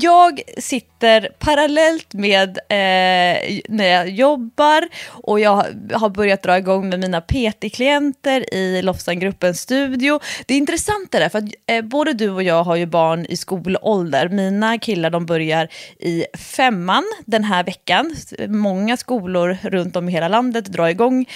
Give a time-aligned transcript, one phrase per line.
[0.00, 7.00] jag sitter parallellt med eh, när jag jobbar och jag har börjat dra igång med
[7.00, 10.20] mina PT-klienter i Lofsangruppens studio.
[10.46, 13.26] Det är intressant det där, för att eh, både du och jag har ju barn
[13.28, 14.28] i skolålder.
[14.28, 15.68] Mina killar de börjar
[15.98, 18.16] i femman den här veckan.
[18.48, 21.26] Många skolor runt om i hela landet drar igång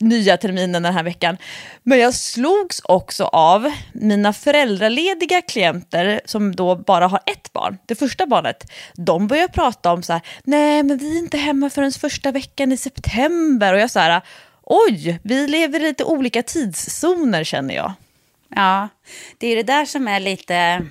[0.00, 1.36] nya terminen den här veckan.
[1.82, 7.94] Men jag slogs också av mina föräldralediga klienter som då bara har ett barn, det
[7.94, 8.72] första barnet.
[8.94, 12.72] De börjar prata om så här, nej men vi är inte hemma förrän första veckan
[12.72, 13.74] i september.
[13.74, 14.20] Och jag så här,
[14.62, 17.92] oj, vi lever i lite olika tidszoner känner jag.
[18.56, 18.88] Ja,
[19.38, 20.86] det är det där som är lite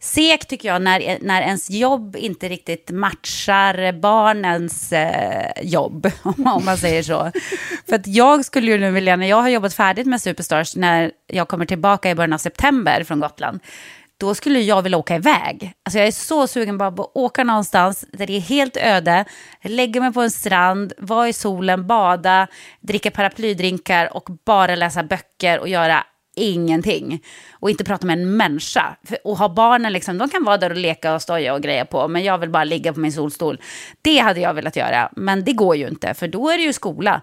[0.00, 6.76] segt tycker jag när, när ens jobb inte riktigt matchar barnens eh, jobb, om man
[6.76, 7.32] säger så.
[7.88, 11.12] För att jag skulle ju nu vilja, när jag har jobbat färdigt med Superstars, när
[11.26, 13.60] jag kommer tillbaka i början av september från Gotland,
[14.20, 15.72] då skulle jag vilja åka iväg.
[15.84, 19.24] Alltså jag är så sugen bara på att åka någonstans där det är helt öde,
[19.62, 22.46] lägga mig på en strand, vara i solen, bada,
[22.80, 26.04] dricka paraplydrinkar och bara läsa böcker och göra
[26.38, 27.22] ingenting.
[27.52, 28.96] Och inte prata med en människa.
[29.24, 32.08] Och ha barnen, liksom, de kan vara där och leka och stoja och greja på.
[32.08, 33.60] Men jag vill bara ligga på min solstol.
[34.02, 35.12] Det hade jag velat göra.
[35.16, 37.22] Men det går ju inte, för då är det ju skola.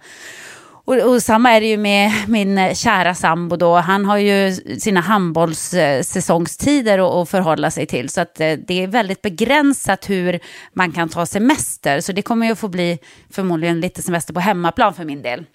[0.86, 3.76] Och, och, samma är det ju med min kära sambo då.
[3.76, 8.10] Han har ju sina handbollssäsongstider att förhålla sig till.
[8.10, 10.40] Så att eh, det är väldigt begränsat hur
[10.74, 12.02] man kan ta semester.
[12.02, 13.00] Så det kommer ju att få bli
[13.32, 15.46] förmodligen lite semester på hemmaplan för min del.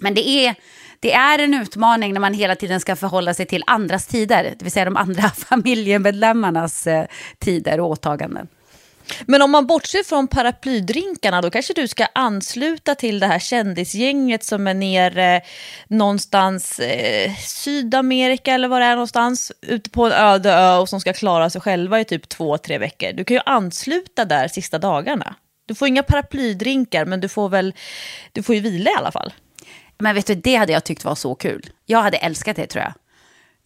[0.00, 0.54] Men det är
[1.04, 4.64] det är en utmaning när man hela tiden ska förhålla sig till andras tider, det
[4.64, 7.06] vill säga de andra familjemedlemmarnas eh,
[7.38, 8.48] tider och åtaganden.
[9.26, 14.44] Men om man bortser från paraplydrinkarna, då kanske du ska ansluta till det här kändisgänget
[14.44, 15.42] som är nere eh,
[15.88, 21.00] någonstans eh, Sydamerika eller var det är någonstans, ute på en öde ö och som
[21.00, 23.12] ska klara sig själva i typ två, tre veckor.
[23.12, 25.34] Du kan ju ansluta där sista dagarna.
[25.66, 27.74] Du får inga paraplydrinkar, men du får väl,
[28.32, 29.32] du får ju vila i alla fall.
[30.04, 31.70] Men vet du, det hade jag tyckt var så kul.
[31.86, 32.92] Jag hade älskat det tror jag.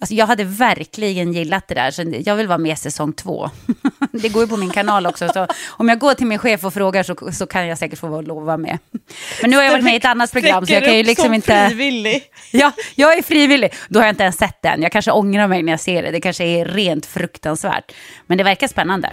[0.00, 3.50] Alltså, jag hade verkligen gillat det där, så jag vill vara med säsong två.
[4.12, 6.74] det går ju på min kanal också, så om jag går till min chef och
[6.74, 8.78] frågar så, så kan jag säkert få lov att vara med.
[9.40, 11.34] Men nu har jag varit med i ett annat program, så jag kan ju liksom
[11.34, 11.66] inte...
[11.68, 12.22] frivillig.
[12.52, 13.72] Ja, jag är frivillig.
[13.88, 14.82] Då har jag inte ens sett den.
[14.82, 16.10] Jag kanske ångrar mig när jag ser det.
[16.10, 17.92] Det kanske är rent fruktansvärt.
[18.26, 19.12] Men det verkar spännande.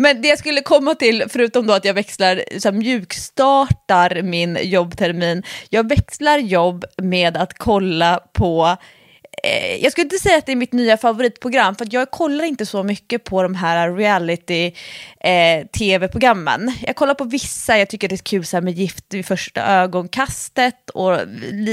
[0.00, 4.58] Men det jag skulle komma till, förutom då att jag växlar, så här, mjukstartar min
[4.62, 8.76] jobbtermin, jag växlar jobb med att kolla på
[9.44, 12.66] eh, jag skulle inte säga att det är mitt nya favoritprogram, för jag kollar inte
[12.66, 16.68] så mycket på de här reality-tv-programmen.
[16.68, 19.26] Eh, jag kollar på vissa, jag tycker det är kul så här, med Gift vid
[19.26, 21.18] första ögonkastet och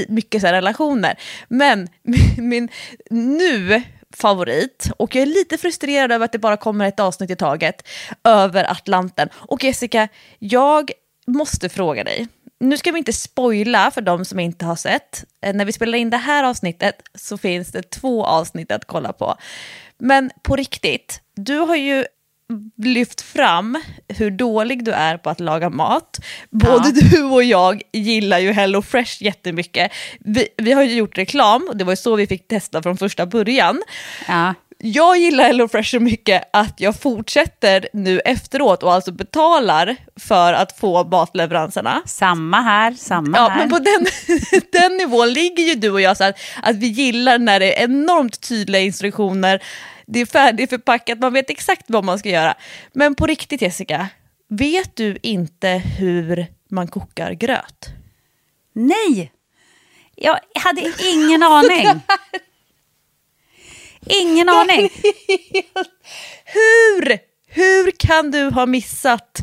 [0.08, 1.18] mycket så här, relationer.
[1.48, 1.88] Men
[2.36, 2.68] min,
[3.10, 3.82] nu
[4.20, 7.88] favorit och jag är lite frustrerad över att det bara kommer ett avsnitt i taget
[8.24, 9.28] över Atlanten.
[9.34, 10.90] Och Jessica, jag
[11.26, 12.28] måste fråga dig.
[12.60, 15.24] Nu ska vi inte spoila för de som inte har sett.
[15.44, 19.12] Eh, när vi spelar in det här avsnittet så finns det två avsnitt att kolla
[19.12, 19.36] på.
[19.98, 22.04] Men på riktigt, du har ju
[22.82, 26.20] lyft fram hur dålig du är på att laga mat.
[26.50, 27.08] Både ja.
[27.10, 29.92] du och jag gillar ju Hello Fresh jättemycket.
[30.20, 32.96] Vi, vi har ju gjort reklam, och det var ju så vi fick testa från
[32.96, 33.82] första början.
[34.28, 34.54] Ja.
[34.80, 40.52] Jag gillar Hello Fresh så mycket att jag fortsätter nu efteråt och alltså betalar för
[40.52, 42.02] att få matleveranserna.
[42.06, 43.58] Samma här, samma ja, här.
[43.58, 44.06] Men på den,
[44.72, 47.84] den nivån ligger ju du och jag så här, att vi gillar när det är
[47.84, 49.62] enormt tydliga instruktioner
[50.08, 52.54] det är färdigförpackat, man vet exakt vad man ska göra.
[52.92, 54.08] Men på riktigt Jessica,
[54.48, 57.88] vet du inte hur man kokar gröt?
[58.72, 59.32] Nej,
[60.14, 61.86] jag hade ingen aning.
[64.10, 64.80] Ingen aning.
[66.44, 67.18] hur?
[67.46, 69.38] Hur kan du ha missat?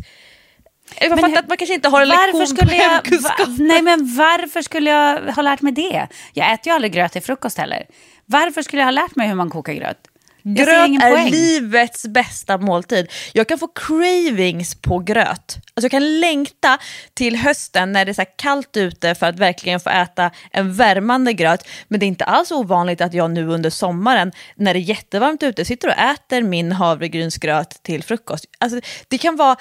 [1.00, 3.40] Jag men fattar att man kanske inte har en lektion skulle på hemkunskap.
[3.40, 6.08] Va, nej, men varför skulle jag ha lärt mig det?
[6.34, 7.86] Jag äter ju aldrig gröt till frukost heller.
[8.26, 10.08] Varför skulle jag ha lärt mig hur man kokar gröt?
[10.48, 13.12] Gröt är livets bästa måltid.
[13.34, 15.58] Jag kan få cravings på gröt.
[15.74, 16.78] Alltså jag kan längta
[17.14, 21.34] till hösten när det är så kallt ute för att verkligen få äta en värmande
[21.34, 21.68] gröt.
[21.88, 25.44] Men det är inte alls ovanligt att jag nu under sommaren när det är jättevarmt
[25.44, 28.46] ute sitter och äter min havregrynsgröt till frukost.
[28.60, 29.56] Alltså det kan vara,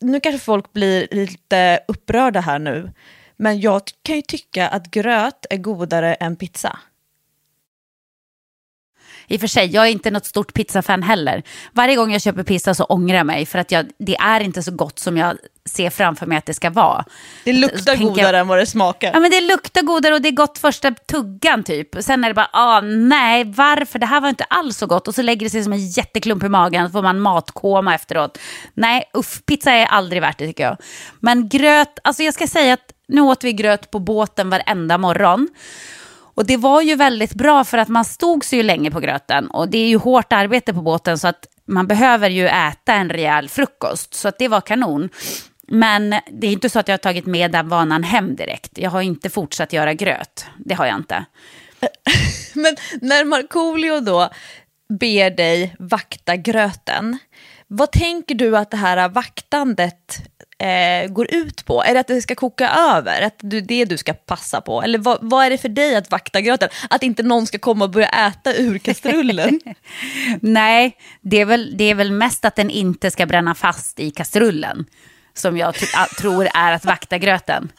[0.00, 2.92] nu kanske folk blir lite upprörda här nu,
[3.36, 6.78] men jag kan ju tycka att gröt är godare än pizza.
[9.28, 11.42] I och för sig, jag är inte något stort pizzafan heller.
[11.72, 14.62] Varje gång jag köper pizza så ångrar jag mig för att jag, det är inte
[14.62, 15.36] så gott som jag
[15.68, 17.04] ser framför mig att det ska vara.
[17.44, 19.12] Det luktar godare jag, än vad det smakar.
[19.12, 21.88] Ja, men det luktar godare och det är gott första tuggan typ.
[22.00, 23.98] Sen är det bara, ah, nej, varför?
[23.98, 25.08] Det här var inte alls så gott.
[25.08, 28.38] Och så lägger det sig som en jätteklump i magen, så får man matkoma efteråt.
[28.74, 30.76] Nej, uff, pizza är aldrig värt det tycker jag.
[31.20, 35.48] Men gröt, alltså jag ska säga att nu åt vi gröt på båten varenda morgon.
[36.38, 39.50] Och det var ju väldigt bra för att man stod sig ju länge på gröten.
[39.50, 43.10] Och det är ju hårt arbete på båten så att man behöver ju äta en
[43.10, 44.14] rejäl frukost.
[44.14, 45.08] Så att det var kanon.
[45.68, 48.78] Men det är inte så att jag har tagit med den vanan hem direkt.
[48.78, 50.46] Jag har inte fortsatt göra gröt.
[50.58, 51.24] Det har jag inte.
[52.54, 54.30] Men när Markoolio då
[54.88, 57.18] ber dig vakta gröten,
[57.66, 60.18] vad tänker du att det här vaktandet
[60.58, 61.82] eh, går ut på?
[61.82, 63.22] Är det att det ska koka över?
[63.22, 64.82] Att det är det du ska passa på?
[64.82, 66.68] Eller vad, vad, är det för dig att vakta gröten?
[66.90, 69.60] Att inte någon ska komma och börja äta ur kastrullen?
[70.40, 74.10] Nej, det är, väl, det är väl mest att den inte ska bränna fast i
[74.10, 74.86] kastrullen.
[75.34, 75.74] Som jag
[76.18, 77.72] tror är att vakta gröten.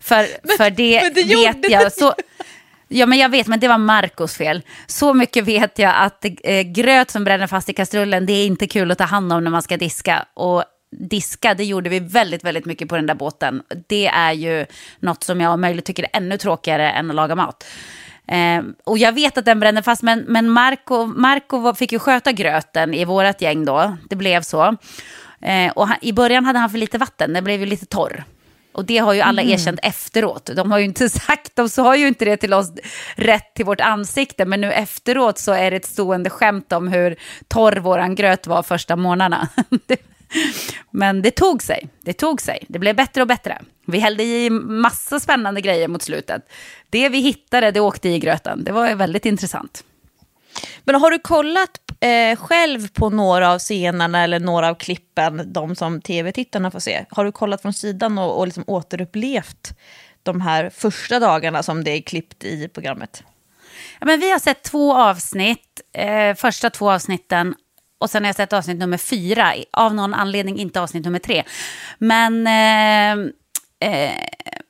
[0.00, 1.92] För, men, för det, det vet jag.
[1.92, 2.14] Så,
[2.88, 4.62] Ja, men jag vet, men det var Marcos fel.
[4.86, 8.66] Så mycket vet jag att eh, gröt som bränner fast i kastrullen, det är inte
[8.66, 10.26] kul att ta hand om när man ska diska.
[10.34, 10.64] Och
[10.98, 13.62] diska, det gjorde vi väldigt, väldigt mycket på den där båten.
[13.86, 14.66] Det är ju
[15.00, 17.64] något som jag om möjligt tycker är ännu tråkigare än att laga mat.
[18.28, 22.32] Eh, och jag vet att den bränner fast, men, men Marco, Marco fick ju sköta
[22.32, 23.96] gröten i vårt gäng då.
[24.10, 24.76] Det blev så.
[25.40, 28.24] Eh, och han, i början hade han för lite vatten, den blev ju lite torr.
[28.72, 29.54] Och det har ju alla mm.
[29.54, 30.50] erkänt efteråt.
[30.56, 32.72] De har ju inte sagt, de sa ju inte det till oss
[33.16, 37.16] rätt till vårt ansikte, men nu efteråt så är det ett stående skämt om hur
[37.48, 39.48] torr våran gröt var första månaderna.
[40.90, 42.64] men det tog sig, det tog sig.
[42.68, 43.62] Det blev bättre och bättre.
[43.86, 46.42] Vi hällde i massa spännande grejer mot slutet.
[46.90, 48.64] Det vi hittade, det åkte i gröten.
[48.64, 49.84] Det var väldigt intressant.
[50.84, 55.76] Men har du kollat eh, själv på några av scenerna eller några av klippen, de
[55.76, 57.04] som tv-tittarna får se?
[57.10, 59.76] Har du kollat från sidan och, och liksom återupplevt
[60.22, 63.22] de här första dagarna som det är klippt i programmet?
[64.00, 67.54] Ja, men vi har sett två avsnitt, eh, första två avsnitten
[67.98, 71.44] och sen har jag sett avsnitt nummer fyra, av någon anledning inte avsnitt nummer tre.
[71.98, 73.12] Men, eh,
[73.90, 74.12] eh,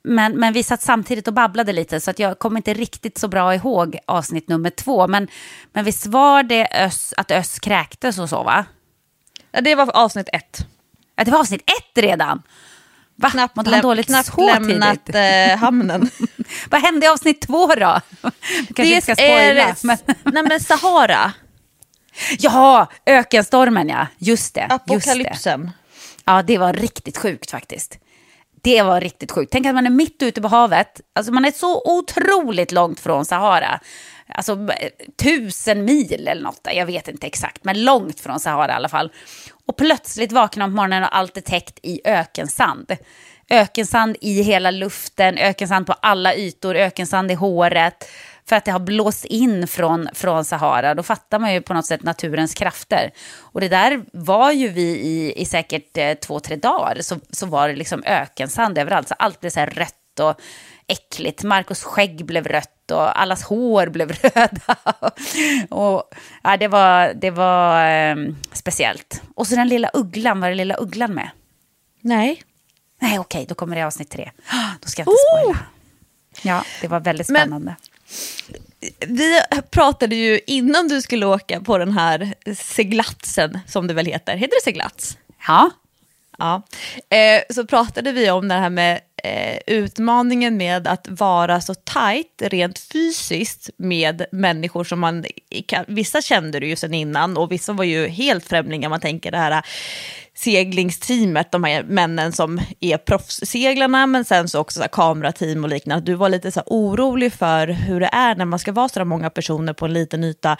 [0.03, 3.27] men, men vi satt samtidigt och babblade lite så att jag kommer inte riktigt så
[3.27, 5.07] bra ihåg avsnitt nummer två.
[5.07, 5.27] Men,
[5.73, 8.65] men visst var det Ös, att Ös kräktes och så va?
[9.51, 10.67] Ja, det var avsnitt ett.
[11.15, 12.41] Ja, det var avsnitt ett redan.
[13.15, 13.29] Va?
[13.29, 16.09] Knappt, Mådde han dåligt knappt så lämnat eh, hamnen.
[16.69, 18.01] Vad hände i avsnitt två då?
[18.67, 19.75] Vi kanske inte ska spoila.
[19.83, 19.97] Men...
[20.33, 21.33] Nej men Sahara,
[22.39, 24.07] Ja, ökenstormen ja.
[24.17, 24.61] Just det.
[24.61, 24.75] Just det.
[24.75, 25.71] apokalypsen.
[26.25, 27.99] Ja, det var riktigt sjukt faktiskt.
[28.61, 29.51] Det var riktigt sjukt.
[29.51, 31.01] Tänk att man är mitt ute på havet.
[31.15, 33.79] Alltså man är så otroligt långt från Sahara.
[34.27, 34.57] Alltså
[35.23, 36.67] tusen mil eller något.
[36.73, 39.11] Jag vet inte exakt, men långt från Sahara i alla fall.
[39.67, 42.97] Och plötsligt vaknar man på morgonen och allt är täckt i ökensand.
[43.49, 48.09] Ökensand i hela luften, ökensand på alla ytor, ökensand i håret.
[48.49, 50.95] För att det har blåst in från, från Sahara.
[50.95, 53.11] Då fattar man ju på något sätt naturens krafter.
[53.39, 57.01] Och det där var ju vi i, i säkert eh, två, tre dagar.
[57.01, 59.07] Så, så var det liksom ökensand överallt.
[59.07, 60.41] Så allt blev så här rött och
[60.87, 61.43] äckligt.
[61.43, 64.75] Marcos skägg blev rött och allas hår blev röda.
[65.69, 66.03] och,
[66.43, 68.15] ja, det var, det var eh,
[68.51, 69.21] speciellt.
[69.35, 71.29] Och så den lilla ugglan, var det lilla ugglan med?
[72.01, 72.41] Nej.
[73.01, 74.31] Nej, okej, då kommer det i avsnitt tre.
[74.81, 75.59] Då ska jag inte spoila.
[76.41, 77.75] Ja, det var väldigt spännande.
[79.07, 84.35] Vi pratade ju innan du skulle åka på den här seglatsen, som det väl heter.
[84.35, 85.17] Heter det seglats?
[85.47, 85.71] Ja,
[86.37, 86.61] Ja.
[87.09, 92.41] Eh, så pratade vi om det här med eh, utmaningen med att vara så tajt
[92.41, 95.25] rent fysiskt med människor som man,
[95.65, 98.89] kan, vissa kände du ju sen innan och vissa var ju helt främlingar.
[98.89, 99.61] Man tänker det här eh,
[100.37, 105.69] seglingsteamet, de här männen som är proffsseglarna, men sen så också så här kamerateam och
[105.69, 106.05] liknande.
[106.05, 109.05] Du var lite så här orolig för hur det är när man ska vara så
[109.05, 110.57] många personer på en liten yta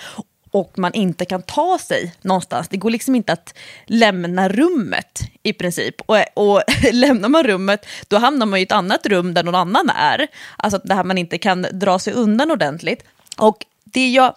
[0.56, 2.68] och man inte kan ta sig någonstans.
[2.68, 3.54] Det går liksom inte att
[3.86, 6.02] lämna rummet i princip.
[6.02, 9.90] Och, och lämnar man rummet, då hamnar man i ett annat rum där någon annan
[9.90, 10.28] är.
[10.58, 13.04] Alltså det här man inte kan dra sig undan ordentligt.
[13.38, 14.36] Och det jag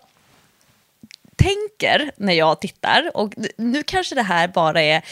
[1.37, 5.03] tänker när jag tittar, och nu kanske det här bara är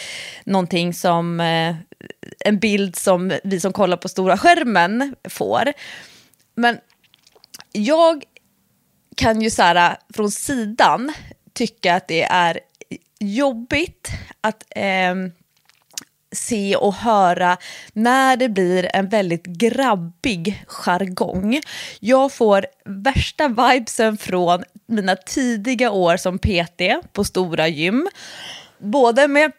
[0.45, 1.77] någonting som eh,
[2.39, 5.73] en bild som vi som kollar på stora skärmen får.
[6.55, 6.79] Men
[7.73, 8.25] jag
[9.17, 11.13] kan ju så här, äh, från sidan
[11.53, 12.61] tycka att det är
[13.19, 15.15] jobbigt att eh,
[16.33, 17.57] se och höra
[17.93, 21.61] när det blir en väldigt grabbig jargong.
[22.01, 28.09] Jag får värsta vibesen från mina tidiga år som PT på stora gym.
[28.79, 29.53] Både med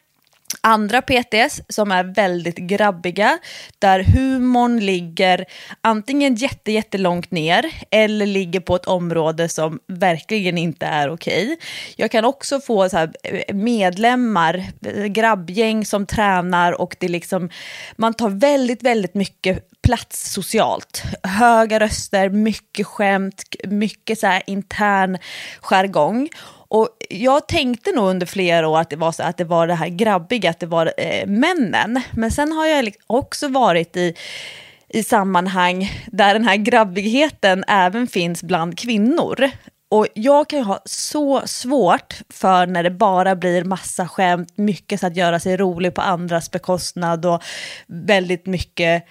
[0.68, 3.38] andra PTs som är väldigt grabbiga,
[3.80, 5.46] där humorn ligger
[5.82, 11.58] antingen jätte, jättelångt ner eller ligger på ett område som verkligen inte är okej.
[11.96, 14.64] Jag kan också få så här eh, medlemmar,
[15.08, 17.50] grabbgäng som tränar och det liksom,
[17.96, 21.04] man tar väldigt, väldigt mycket plats socialt.
[21.24, 25.18] Höga röster, mycket skämt, mycket så här intern
[25.62, 26.30] jargong.
[26.68, 29.76] Och jag tänkte nog under flera år att det var, så, att det, var det
[29.76, 32.02] här grabbiga, att det var eh, männen.
[32.12, 34.14] Men sen har jag också varit i,
[34.90, 39.50] i sammanhang där den här grabbigheten även finns bland kvinnor.
[39.90, 45.00] Och jag kan ju ha så svårt för när det bara blir massa skämt, mycket
[45.00, 47.44] så att göra sig rolig på andras bekostnad och
[47.88, 49.04] väldigt mycket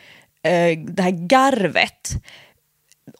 [0.42, 2.10] eh, det här garvet.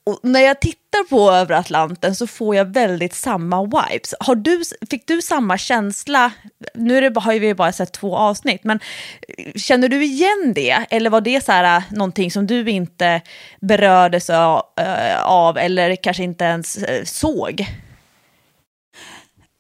[0.05, 4.15] Och när jag tittar på Över Atlanten så får jag väldigt samma vibes.
[4.21, 6.33] Har du, fick du samma känsla?
[6.75, 8.81] Nu är det, har vi bara sett två avsnitt, men
[9.29, 10.87] eh, känner du igen det?
[10.91, 13.21] Eller var det så här, eh, någonting som du inte
[13.61, 17.67] berördes av, eh, av eller kanske inte ens såg?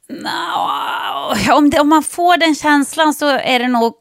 [0.09, 3.95] No, om, det, om man får den känslan så är det nog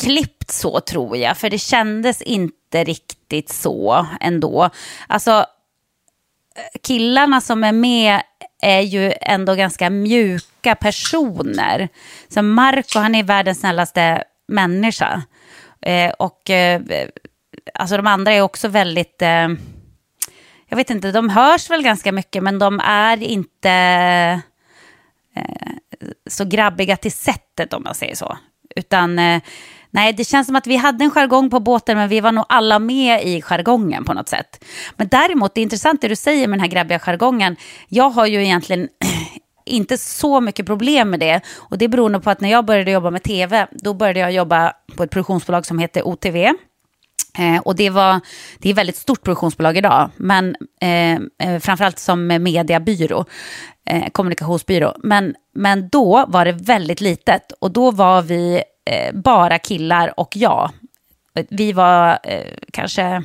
[0.00, 1.38] klippt så tror jag.
[1.38, 4.70] För det kändes inte riktigt så ändå.
[5.06, 5.46] Alltså
[6.82, 8.22] killarna som är med
[8.62, 11.88] är ju ändå ganska mjuka personer.
[12.28, 15.22] Så Marco han är världens snällaste människa.
[15.82, 16.82] Eh, och eh,
[17.74, 19.22] alltså de andra är också väldigt...
[19.22, 19.48] Eh,
[20.68, 23.70] jag vet inte, de hörs väl ganska mycket men de är inte
[25.36, 25.72] eh,
[26.30, 28.38] så grabbiga till sättet om man säger så.
[28.76, 29.42] Utan eh,
[29.90, 32.44] nej, det känns som att vi hade en jargong på båten men vi var nog
[32.48, 34.64] alla med i jargongen på något sätt.
[34.96, 37.56] Men däremot, det är intressant det du säger med den här grabbiga jargongen.
[37.88, 38.88] Jag har ju egentligen
[39.66, 41.40] inte så mycket problem med det.
[41.56, 44.32] Och det beror nog på att när jag började jobba med tv, då började jag
[44.32, 46.36] jobba på ett produktionsbolag som heter OTV.
[47.38, 48.20] Eh, och det, var,
[48.58, 53.24] det är ett väldigt stort produktionsbolag idag, men eh, eh, framförallt som mediebyrå,
[53.86, 54.94] eh, kommunikationsbyrå.
[55.02, 60.36] Men, men då var det väldigt litet och då var vi eh, bara killar och
[60.36, 60.70] jag.
[61.50, 63.22] Vi var eh, kanske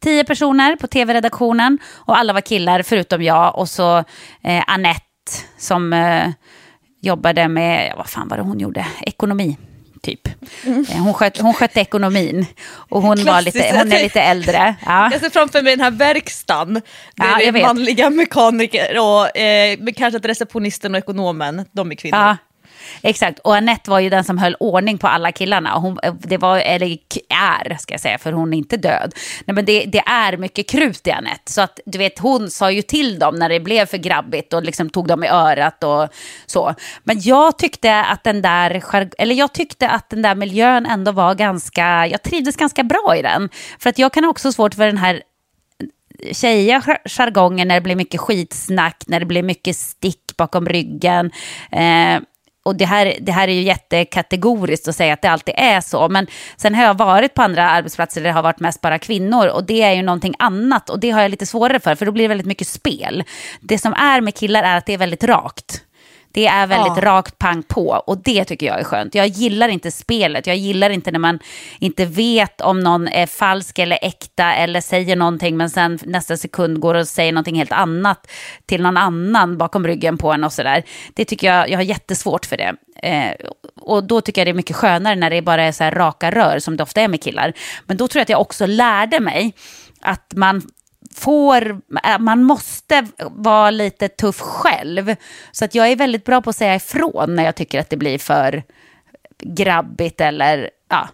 [0.00, 3.98] tio personer på tv-redaktionen och alla var killar förutom jag och så
[4.42, 5.02] eh, Annette
[5.58, 6.28] som eh,
[7.00, 9.56] jobbade med, vad fan var det hon gjorde, ekonomi
[10.02, 10.28] typ.
[10.64, 10.84] Mm.
[10.84, 14.74] Hon, sköt, hon skötte ekonomin och hon, var lite, hon är lite äldre.
[14.86, 15.08] Ja.
[15.12, 16.82] Jag ser framför mig den här verkstaden.
[17.14, 22.18] Ja, det är manliga mekaniker och eh, kanske att receptionisten och ekonomen, de är kvinnor.
[22.18, 22.36] Ja,
[23.02, 25.74] Exakt, och Annette var ju den som höll ordning på alla killarna.
[25.74, 26.86] Hon, det var, eller
[27.28, 29.14] är, ska jag säga, för hon är inte död.
[29.44, 31.52] Nej, men det, det är mycket krut i Annette.
[31.52, 34.62] Så att du vet, hon sa ju till dem när det blev för grabbigt och
[34.62, 36.08] liksom tog dem i örat och
[36.46, 36.74] så.
[37.04, 38.82] Men jag tyckte att den där,
[39.18, 43.22] eller jag tyckte att den där miljön ändå var ganska, jag trivdes ganska bra i
[43.22, 43.48] den.
[43.78, 45.22] För att jag kan också svårt för den här
[46.32, 51.30] tjejiga jargongen när det blir mycket skitsnack, när det blir mycket stick bakom ryggen.
[51.72, 52.20] Eh,
[52.62, 56.08] och det här, det här är ju jättekategoriskt att säga att det alltid är så,
[56.08, 56.26] men
[56.56, 59.64] sen har jag varit på andra arbetsplatser där det har varit mest bara kvinnor och
[59.64, 62.24] det är ju någonting annat och det har jag lite svårare för, för då blir
[62.24, 63.24] det väldigt mycket spel.
[63.60, 65.84] Det som är med killar är att det är väldigt rakt.
[66.32, 67.02] Det är väldigt ja.
[67.02, 69.14] rakt pang på och det tycker jag är skönt.
[69.14, 71.38] Jag gillar inte spelet, jag gillar inte när man
[71.78, 76.80] inte vet om någon är falsk eller äkta eller säger någonting men sen nästa sekund
[76.80, 78.30] går och säger någonting helt annat
[78.66, 80.82] till någon annan bakom ryggen på en och sådär.
[81.14, 82.74] Det tycker jag, jag har jättesvårt för det.
[83.02, 83.46] Eh,
[83.80, 86.58] och då tycker jag det är mycket skönare när det bara är så raka rör
[86.58, 87.52] som det ofta är med killar.
[87.86, 89.54] Men då tror jag att jag också lärde mig
[90.00, 90.62] att man
[91.14, 95.14] får, äh, man måste vara lite tuff själv.
[95.52, 97.96] Så att jag är väldigt bra på att säga ifrån när jag tycker att det
[97.96, 98.62] blir för
[99.38, 101.08] grabbigt eller ja,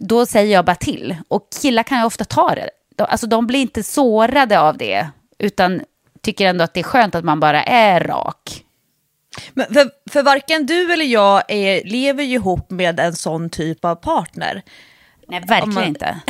[0.00, 1.16] då säger jag bara till.
[1.28, 2.70] Och killar kan ju ofta ta det.
[3.04, 5.08] Alltså de blir inte sårade av det,
[5.38, 5.80] utan
[6.22, 8.64] tycker ändå att det är skönt att man bara är rak.
[9.52, 13.84] Men för, för varken du eller jag är, lever ju ihop med en sån typ
[13.84, 14.62] av partner.
[15.28, 16.20] Nej, verkligen man, inte.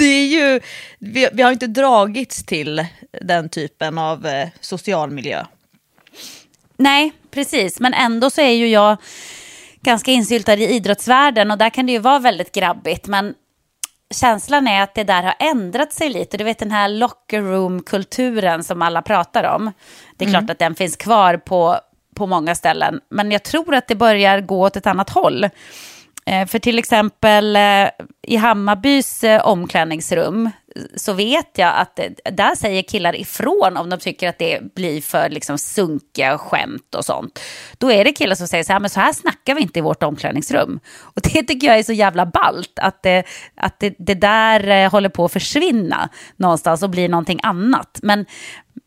[0.00, 0.60] Det är ju,
[0.98, 2.86] vi, vi har inte dragits till
[3.20, 5.44] den typen av eh, social miljö.
[6.76, 7.80] Nej, precis.
[7.80, 8.96] Men ändå så är ju jag
[9.82, 13.06] ganska insyltad i idrottsvärlden och där kan det ju vara väldigt grabbigt.
[13.06, 13.34] Men
[14.14, 16.36] känslan är att det där har ändrat sig lite.
[16.36, 19.72] Du vet den här locker room-kulturen som alla pratar om.
[20.16, 20.40] Det är mm.
[20.40, 21.76] klart att den finns kvar på,
[22.14, 23.00] på många ställen.
[23.08, 25.48] Men jag tror att det börjar gå åt ett annat håll.
[26.30, 27.88] Eh, för till exempel eh,
[28.22, 30.50] i Hammarbys eh, omklädningsrum
[30.96, 32.00] så vet jag att
[32.32, 37.04] där säger killar ifrån om de tycker att det blir för liksom sunkiga skämt och
[37.04, 37.40] sånt.
[37.78, 39.82] Då är det killar som säger så här, men så här snackar vi inte i
[39.82, 40.80] vårt omklädningsrum.
[41.14, 45.08] Och det tycker jag är så jävla ballt, att det, att det, det där håller
[45.08, 48.00] på att försvinna någonstans och blir någonting annat.
[48.02, 48.26] Men,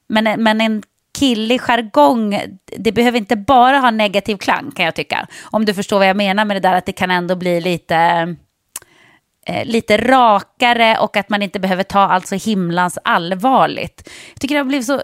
[0.07, 0.83] men, men en
[1.19, 2.41] killig jargong,
[2.77, 5.27] det behöver inte bara ha negativ klang kan jag tycka.
[5.43, 7.95] Om du förstår vad jag menar med det där att det kan ändå bli lite,
[9.45, 14.09] eh, lite rakare och att man inte behöver ta allt så himlans allvarligt.
[14.33, 15.01] Jag tycker det har blivit så,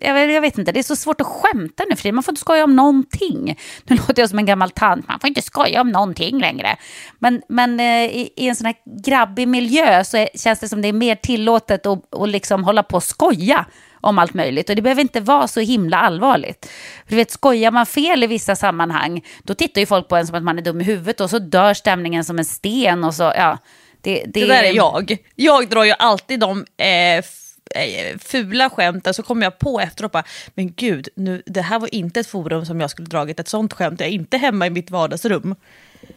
[0.00, 2.32] jag vet, jag vet inte, det är så svårt att skämta nu för man får
[2.32, 3.58] inte skoja om någonting.
[3.84, 6.76] Nu låter jag som en gammal tant, man får inte skoja om någonting längre.
[7.18, 10.82] Men, men eh, i, i, en sån här grabbig miljö så är, känns det som
[10.82, 13.66] det är mer tillåtet att, att liksom hålla på och skoja
[14.00, 14.70] om allt möjligt.
[14.70, 16.70] Och det behöver inte vara så himla allvarligt.
[17.08, 20.36] du vet, skojar man fel i vissa sammanhang, då tittar ju folk på en som
[20.36, 23.22] att man är dum i huvudet och så dör stämningen som en sten och så,
[23.22, 23.58] ja.
[24.00, 24.40] Det, det...
[24.40, 25.16] det där är jag.
[25.34, 27.22] Jag drar ju alltid de eh, eh
[28.18, 32.20] fula skämten så kommer jag på efteråt bara, men gud, nu, det här var inte
[32.20, 34.90] ett forum som jag skulle dragit ett sånt skämt, jag är inte hemma i mitt
[34.90, 35.54] vardagsrum.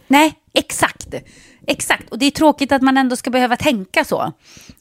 [0.07, 1.07] Nej, exakt.
[1.67, 4.31] Exakt, och det är tråkigt att man ändå ska behöva tänka så.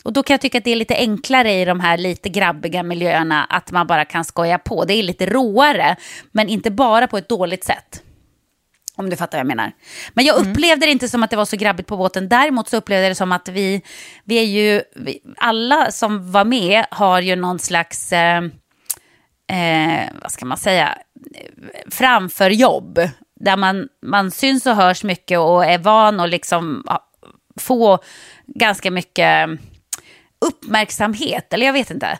[0.04, 2.82] Och då kan jag tycka att det är lite enklare i de här lite grabbiga
[2.82, 4.84] miljöerna att man bara kan skoja på.
[4.84, 5.96] Det är lite råare,
[6.32, 8.02] men inte bara på ett dåligt sätt.
[8.96, 9.72] Om du fattar vad jag menar.
[10.12, 10.50] Men jag mm.
[10.50, 12.28] upplevde det inte som att det var så grabbigt på båten.
[12.28, 13.82] Däremot så upplevde jag det som att vi,
[14.24, 18.42] vi är ju, vi, alla som var med har ju någon slags, eh,
[19.52, 20.98] eh, vad ska man säga,
[21.90, 23.00] framför jobb
[23.40, 26.84] där man, man syns och hörs mycket och är van att liksom
[27.56, 27.98] få
[28.46, 29.50] ganska mycket
[30.46, 32.18] uppmärksamhet, eller jag vet inte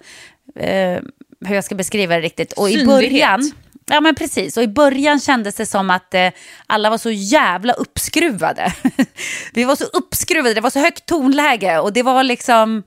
[0.57, 1.01] eh,
[1.47, 2.53] hur jag ska beskriva det riktigt.
[2.53, 3.53] Och i början,
[3.87, 6.29] Ja men precis, och i början kändes det som att eh,
[6.67, 8.73] alla var så jävla uppskruvade.
[9.53, 12.83] vi var så uppskruvade, det var så högt tonläge och det var liksom,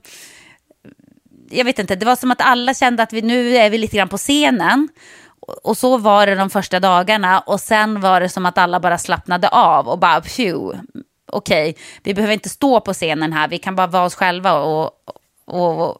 [1.50, 3.96] jag vet inte, det var som att alla kände att vi, nu är vi lite
[3.96, 4.88] grann på scenen
[5.62, 8.98] och så var det de första dagarna och sen var det som att alla bara
[8.98, 10.80] slappnade av och bara phew,
[11.32, 14.52] okej, okay, vi behöver inte stå på scenen här, vi kan bara vara oss själva
[14.52, 14.90] och,
[15.46, 15.98] och, och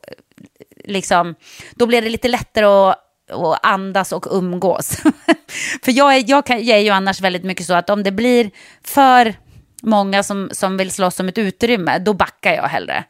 [0.85, 1.35] liksom,
[1.75, 3.01] då blir det lite lättare att
[3.33, 4.97] och andas och umgås.
[5.85, 8.13] för jag är, jag, kan, jag är ju annars väldigt mycket så att om det
[8.13, 8.51] blir
[8.85, 9.35] för
[9.83, 13.05] många som, som vill slåss om ett utrymme, då backar jag hellre.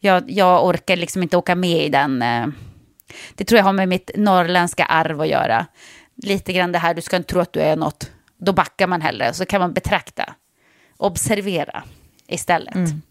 [0.00, 2.22] Jag, jag orkar liksom inte åka med i den.
[2.22, 2.46] Eh,
[3.34, 5.66] det tror jag har med mitt norrländska arv att göra.
[6.22, 8.10] Lite grann det här, du ska inte tro att du är något.
[8.38, 10.34] Då backar man hellre, så kan man betrakta,
[10.96, 11.82] observera
[12.28, 12.74] istället.
[12.74, 13.02] Mm.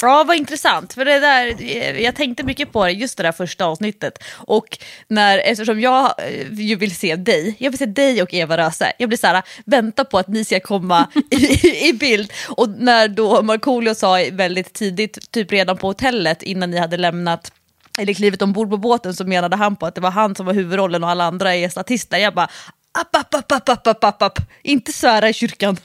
[0.00, 0.92] Ja, vad intressant.
[0.92, 1.62] För det där,
[2.00, 4.24] jag tänkte mycket på det just det där första avsnittet.
[4.34, 6.14] Och när, eftersom jag
[6.52, 8.92] ju vill se dig, jag vill se dig och Eva Röse.
[8.98, 12.32] Jag blir så här, vänta på att ni ska komma i, i bild.
[12.48, 17.52] Och när då Markoolio sa väldigt tidigt, typ redan på hotellet innan ni hade lämnat
[17.98, 20.54] eller klivit ombord på båten så menade han på att det var han som var
[20.54, 22.18] huvudrollen och alla andra är statister.
[22.18, 22.48] Jag bara,
[22.92, 24.38] app, app, app, app, app, app, app, app.
[24.62, 25.76] inte svära i kyrkan.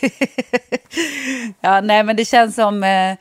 [1.60, 2.84] ja, nej men det känns som...
[2.84, 3.16] Eh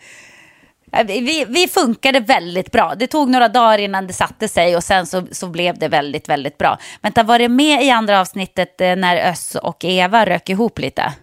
[1.06, 2.96] vi, vi funkade väldigt bra.
[2.96, 6.30] Det tog några dagar innan det satte sig och sen så, så blev det väldigt,
[6.30, 6.80] väldigt bra.
[7.02, 11.14] Vänta, var det med i andra avsnittet eh, när Öss och Eva rök ihop lite?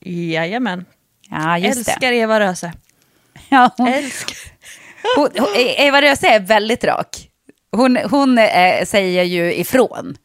[0.00, 0.84] Jajamän.
[1.30, 2.16] Ja, just Älskar det.
[2.16, 2.72] Eva Röse.
[3.48, 4.36] Ja, hon, Älskar.
[5.16, 7.28] Hon, hon, e- Eva Röse är väldigt rak.
[7.72, 10.16] Hon, hon eh, säger ju ifrån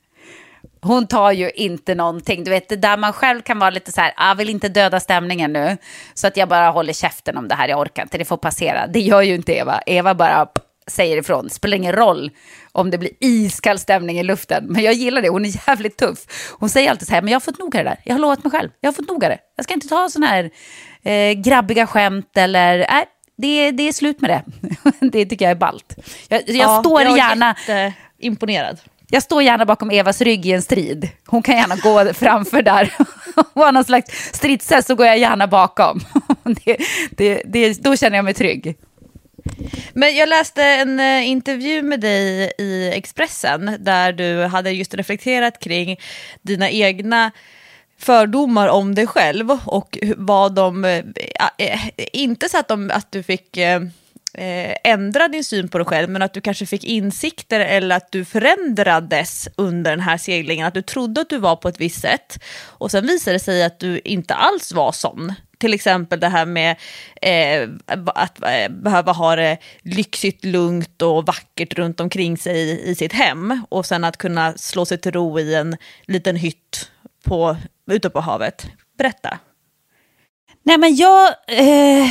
[0.85, 2.43] hon tar ju inte någonting.
[2.43, 5.53] Du vet, där man själv kan vara lite så här, jag vill inte döda stämningen
[5.53, 5.77] nu.
[6.13, 8.87] Så att jag bara håller käften om det här, jag orkar inte, det får passera.
[8.87, 9.81] Det gör ju inte Eva.
[9.85, 10.47] Eva bara
[10.87, 11.43] säger ifrån.
[11.43, 12.31] Det spelar ingen roll
[12.71, 14.65] om det blir iskall stämning i luften.
[14.65, 16.19] Men jag gillar det, hon är jävligt tuff.
[16.59, 17.99] Hon säger alltid så här, men jag har fått nog av det där.
[18.03, 19.39] Jag har lovat mig själv, jag har fått nog av det.
[19.55, 20.49] Jag ska inte ta sådana här
[21.03, 23.05] eh, grabbiga skämt eller, nej,
[23.37, 24.43] det, det är slut med det.
[25.11, 25.95] det tycker jag är ballt.
[26.29, 27.55] Jag, jag ja, står jag gärna...
[28.19, 28.79] Imponerad.
[29.09, 31.09] Jag står gärna bakom Evas rygg i en strid.
[31.25, 32.93] Hon kan gärna gå framför där.
[33.35, 35.99] Och ha någon slags stridshäst så går jag gärna bakom.
[36.43, 36.77] Det,
[37.11, 38.75] det, det, då känner jag mig trygg.
[39.93, 45.59] Men jag läste en uh, intervju med dig i Expressen där du hade just reflekterat
[45.59, 45.97] kring
[46.41, 47.31] dina egna
[48.05, 51.03] fördomar om dig själv och vad de, eh,
[51.57, 53.57] eh, eh, inte så att, de, att du fick
[54.83, 58.25] ändra din syn på dig själv, men att du kanske fick insikter eller att du
[58.25, 62.39] förändrades under den här seglingen, att du trodde att du var på ett visst sätt
[62.63, 65.33] och sen visade det sig att du inte alls var sån.
[65.57, 66.75] Till exempel det här med
[67.21, 67.69] eh,
[68.05, 73.13] att eh, behöva ha det lyxigt, lugnt och vackert runt omkring sig i, i sitt
[73.13, 76.91] hem och sen att kunna slå sig till ro i en liten hytt
[77.23, 77.57] på,
[77.93, 78.67] ute på havet.
[78.97, 79.39] Berätta.
[80.63, 82.09] Nej men jag eh,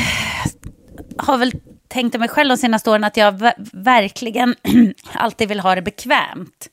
[1.18, 1.52] har väl
[1.88, 4.54] tänkte mig själv de senaste åren att jag verkligen
[5.12, 6.68] alltid vill ha det bekvämt.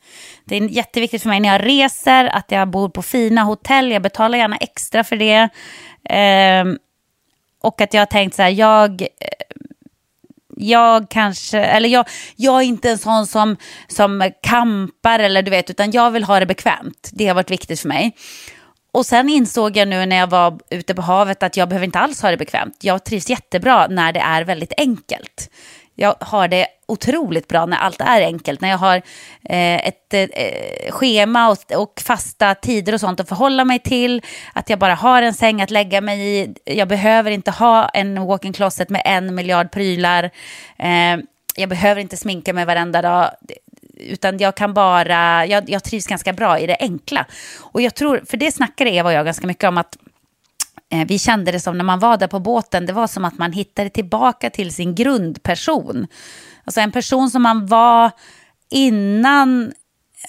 [0.45, 3.91] Det är jätteviktigt för mig när jag reser att jag bor på fina hotell.
[3.91, 5.49] Jag betalar gärna extra för det.
[6.09, 6.65] Eh,
[7.61, 9.07] och att jag har tänkt så här, jag eh,
[10.55, 15.69] jag kanske, eller jag, jag är inte en sån som, som kampar eller du vet,
[15.69, 17.09] utan jag vill ha det bekvämt.
[17.13, 18.15] Det har varit viktigt för mig.
[18.93, 21.99] Och sen insåg jag nu när jag var ute på havet att jag behöver inte
[21.99, 22.77] alls ha det bekvämt.
[22.82, 25.49] Jag trivs jättebra när det är väldigt enkelt.
[25.95, 28.62] Jag har det otroligt bra när allt är enkelt.
[28.62, 28.95] När jag har
[29.49, 34.21] eh, ett eh, schema och, och, fasta tider och sånt att förhålla mig till.
[34.54, 36.54] Att jag bara har en säng att lägga mig i.
[36.65, 40.23] Jag behöver inte ha en walk-in closet med en miljard prylar.
[40.80, 41.17] Eh,
[41.56, 43.30] jag behöver inte sminka mig varenda dag
[44.01, 47.25] utan jag kan bara, jag, jag trivs ganska bra i det enkla.
[47.59, 49.97] Och jag tror, för det snackade Eva och jag ganska mycket om att
[50.91, 53.37] eh, vi kände det som när man var där på båten, det var som att
[53.37, 56.07] man hittade tillbaka till sin grundperson.
[56.65, 58.11] Alltså en person som man var
[58.69, 59.73] innan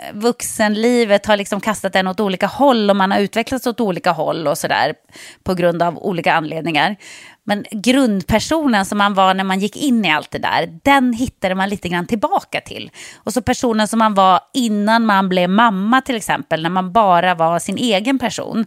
[0.01, 4.11] eh, vuxenlivet har liksom kastat en åt olika håll och man har utvecklats åt olika
[4.11, 4.95] håll och sådär
[5.43, 6.97] på grund av olika anledningar.
[7.45, 11.55] Men grundpersonen som man var när man gick in i allt det där, den hittade
[11.55, 12.91] man lite grann tillbaka till.
[13.15, 17.35] Och så personen som man var innan man blev mamma till exempel, när man bara
[17.35, 18.67] var sin egen person.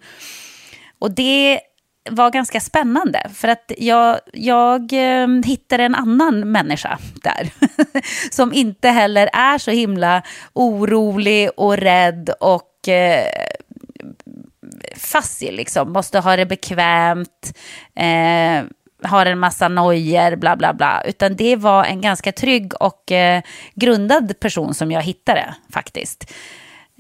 [0.99, 1.59] Och det
[2.09, 7.49] var ganska spännande, för att jag, jag eh, hittade en annan människa där.
[8.31, 10.21] som inte heller är så himla
[10.53, 13.27] orolig och rädd och eh,
[14.95, 15.91] fassig, liksom.
[15.91, 17.53] Måste ha det bekvämt,
[17.95, 18.63] eh,
[19.03, 21.01] har en massa nojer, bla bla bla.
[21.05, 23.41] Utan det var en ganska trygg och eh,
[23.73, 26.33] grundad person som jag hittade faktiskt.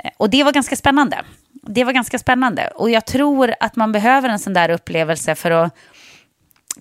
[0.03, 1.23] Eh, och det var ganska spännande.
[1.67, 2.67] Det var ganska spännande.
[2.67, 5.75] Och jag tror att man behöver en sån där upplevelse för att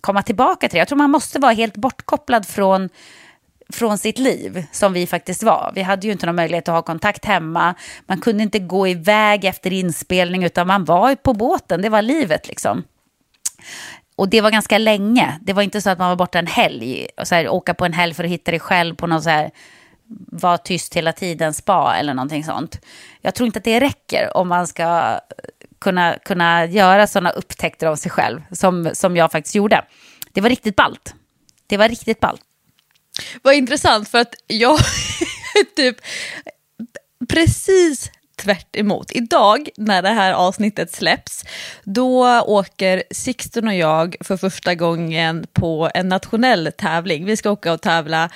[0.01, 0.79] komma tillbaka till det.
[0.79, 2.89] Jag tror man måste vara helt bortkopplad från
[3.73, 5.73] från sitt liv som vi faktiskt var.
[5.75, 7.75] Vi hade ju inte någon möjlighet att ha kontakt hemma.
[8.07, 11.83] Man kunde inte gå iväg efter inspelning utan man var på båten.
[11.83, 12.85] Det var livet liksom.
[14.17, 15.39] Och det var ganska länge.
[15.43, 17.07] Det var inte så att man var borta en helg.
[17.17, 19.31] Och så här, åka på en helg för att hitta dig själv på någon så
[19.31, 19.51] här
[20.27, 22.81] var tyst hela tiden spa eller någonting sånt.
[23.21, 25.21] Jag tror inte att det räcker om man ska
[25.79, 29.85] kunna, kunna göra sådana upptäckter av sig själv som, som jag faktiskt gjorde.
[30.33, 31.15] Det var riktigt ballt.
[31.67, 32.43] Det var riktigt ballt.
[33.43, 34.79] Vad intressant för att jag
[35.77, 35.97] typ
[37.29, 39.13] precis tvärt emot.
[39.13, 41.45] Idag när det här avsnittet släpps,
[41.85, 47.25] då åker Sixten och jag för första gången på en nationell tävling.
[47.25, 48.31] Vi ska åka och tävla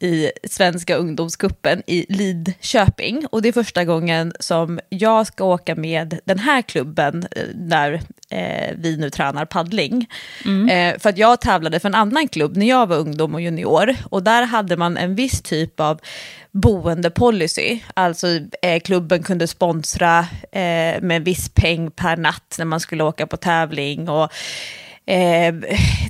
[0.00, 3.26] i Svenska ungdomskuppen i Lidköping.
[3.30, 8.00] Och det är första gången som jag ska åka med den här klubben eh, när
[8.30, 10.08] eh, vi nu tränar paddling.
[10.44, 10.68] Mm.
[10.68, 13.96] Eh, för att jag tävlade för en annan klubb när jag var ungdom och junior.
[14.10, 16.00] Och där hade man en viss typ av
[16.50, 17.80] boendepolicy.
[17.94, 18.26] Alltså
[18.62, 20.18] eh, klubben kunde sponsra
[20.52, 24.08] eh, med en viss peng per natt när man skulle åka på tävling.
[24.08, 24.32] Och,
[25.06, 25.54] eh,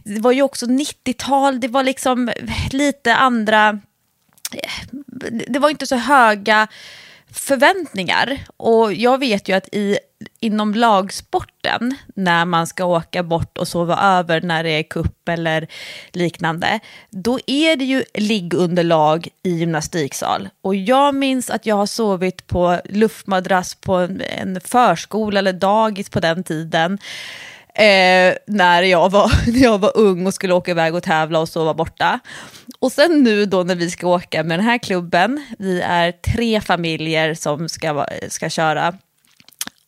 [0.04, 2.30] det var ju också 90-tal, det var liksom
[2.70, 3.80] lite andra...
[5.48, 6.68] Det var inte så höga
[7.32, 8.38] förväntningar.
[8.56, 9.98] Och jag vet ju att i,
[10.40, 15.66] inom lagsporten, när man ska åka bort och sova över när det är kupp eller
[16.12, 16.80] liknande,
[17.10, 20.48] då är det ju liggunderlag i gymnastiksal.
[20.62, 26.20] Och jag minns att jag har sovit på luftmadrass på en, förskola eller dagis på
[26.20, 26.98] den tiden.
[27.74, 31.48] Eh, när, jag var, när jag var ung och skulle åka iväg och tävla och
[31.48, 32.20] sova borta.
[32.78, 36.60] Och sen nu då när vi ska åka med den här klubben, vi är tre
[36.60, 38.94] familjer som ska, ska köra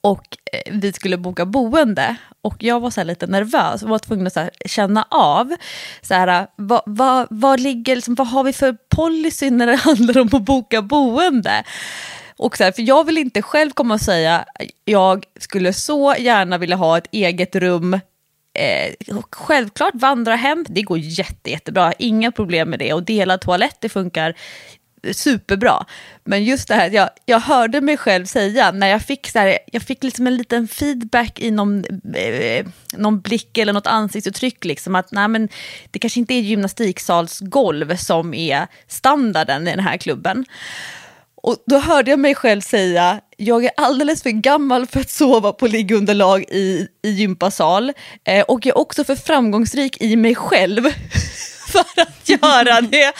[0.02, 2.16] och eh, vi skulle boka boende.
[2.42, 5.54] Och jag var så lite nervös och var tvungen att så känna av,
[6.02, 10.18] så här, vad, vad, vad, ligger, liksom, vad har vi för policy när det handlar
[10.18, 11.64] om att boka boende?
[12.36, 14.44] Och så här, för jag vill inte själv komma och säga,
[14.84, 18.00] jag skulle så gärna vilja ha ett eget rum
[18.54, 18.94] Eh,
[19.30, 22.92] självklart vandra hem, det går jätte, jättebra, inga problem med det.
[22.92, 24.34] Och dela toalett, det funkar
[25.12, 25.86] superbra.
[26.24, 29.58] Men just det här, jag, jag hörde mig själv säga, när jag fick, så här,
[29.72, 31.84] jag fick liksom en liten feedback i någon,
[32.14, 35.48] eh, någon blick eller något ansiktsuttryck, liksom, att nej, men
[35.90, 40.44] det kanske inte är gymnastiksalsgolv som är standarden i den här klubben.
[41.42, 45.52] Och då hörde jag mig själv säga, jag är alldeles för gammal för att sova
[45.52, 47.92] på liggunderlag i, i gympasal
[48.24, 50.82] eh, och jag är också för framgångsrik i mig själv
[51.72, 53.12] för att göra det.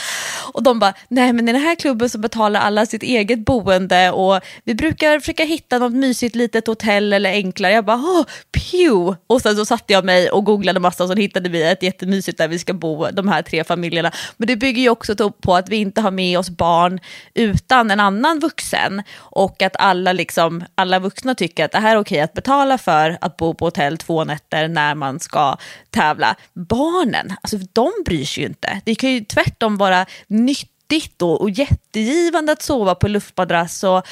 [0.53, 4.11] Och de bara, nej men i den här klubben så betalar alla sitt eget boende
[4.11, 7.73] och vi brukar försöka hitta något mysigt litet hotell eller enklare.
[7.73, 9.17] Jag bara, oh, pew!
[9.27, 12.38] Och sen så satte jag mig och googlade massa och så hittade vi ett jättemysigt
[12.38, 14.12] där vi ska bo, de här tre familjerna.
[14.37, 17.01] Men det bygger ju också på att vi inte har med oss barn
[17.35, 22.01] utan en annan vuxen och att alla, liksom, alla vuxna tycker att det här är
[22.01, 25.57] okej att betala för att bo på hotell två nätter när man ska
[25.91, 26.37] tävla.
[26.55, 28.81] Barnen, alltså de bryr sig ju inte.
[28.85, 34.07] Det kan ju tvärtom vara nyttigt och, och jättegivande att sova på luftmadrass och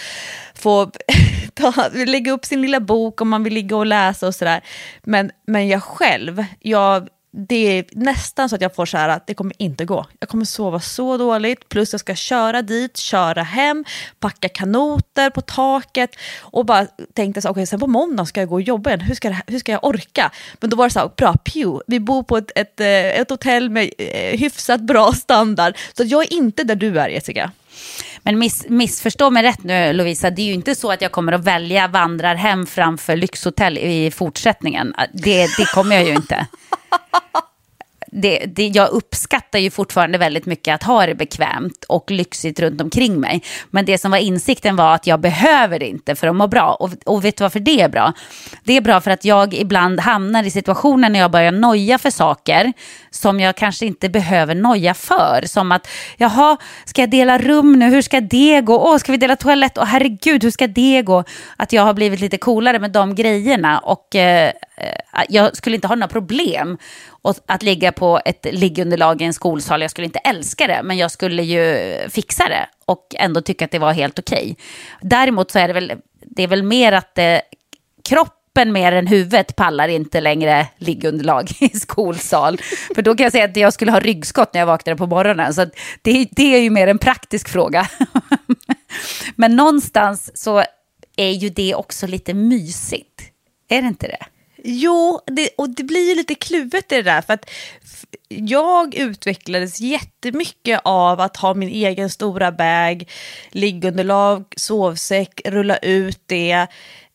[0.55, 0.91] få
[1.55, 4.61] ta, lägga upp sin lilla bok om man vill ligga och läsa och sådär.
[5.03, 9.27] Men, men jag själv, jag det är nästan så att jag får så här att
[9.27, 10.07] det kommer inte gå.
[10.19, 13.85] Jag kommer sova så dåligt, plus jag ska köra dit, köra hem,
[14.21, 18.49] packa kanoter på taket och bara tänkte så okej okay, sen på måndag ska jag
[18.49, 20.31] gå och jobba igen, hur ska, det, hur ska jag orka?
[20.61, 23.31] Men då var det så här, bra, pew, vi bor på ett, ett, eh, ett
[23.31, 27.53] hotell med eh, hyfsat bra standard, så jag är inte där du är Jessica.
[28.23, 31.33] Men miss, missförstå mig rätt nu Lovisa, det är ju inte så att jag kommer
[31.33, 34.95] att välja vandrarhem framför lyxhotell i fortsättningen.
[35.13, 36.47] Det, det kommer jag ju inte.
[38.11, 42.81] det, det, jag uppskattar ju fortfarande väldigt mycket att ha det bekvämt och lyxigt runt
[42.81, 43.43] omkring mig.
[43.71, 46.77] Men det som var insikten var att jag behöver det inte för att må bra.
[46.81, 48.13] Och, och vet du varför det är bra?
[48.65, 52.11] Det är bra för att jag ibland hamnar i situationer när jag börjar noja för
[52.11, 52.73] saker
[53.11, 55.43] som jag kanske inte behöver noja för.
[55.47, 57.91] Som att, jaha, ska jag dela rum nu?
[57.91, 58.79] Hur ska det gå?
[58.79, 59.79] Åh, ska vi dela toalett?
[59.79, 61.25] Åh, herregud, hur ska det gå?
[61.57, 63.79] Att jag har blivit lite coolare med de grejerna.
[63.79, 66.79] Och eh, Eh, jag skulle inte ha några problem
[67.47, 71.11] att ligga på ett liggunderlag i en skolsal, jag skulle inte älska det, men jag
[71.11, 74.43] skulle ju fixa det och ändå tycka att det var helt okej.
[74.43, 74.55] Okay.
[75.01, 77.43] Däremot så är det väl, det är väl mer att det,
[78.09, 82.59] kroppen mer än huvudet pallar inte längre liggunderlag i skolsal.
[82.95, 85.55] För då kan jag säga att jag skulle ha ryggskott när jag vaknade på morgonen.
[85.55, 85.65] Så
[86.03, 87.89] det, det är ju mer en praktisk fråga.
[89.37, 90.65] Men någonstans så
[91.17, 93.23] är ju det också lite mysigt.
[93.69, 94.27] Är det inte det?
[94.65, 97.23] Jo, det, och det blir ju lite kluvet i det där.
[97.23, 97.51] För att
[98.29, 103.11] jag utvecklades jättemycket av att ha min egen stora bag,
[103.51, 106.67] liggunderlag, sovsäck, rulla ut det,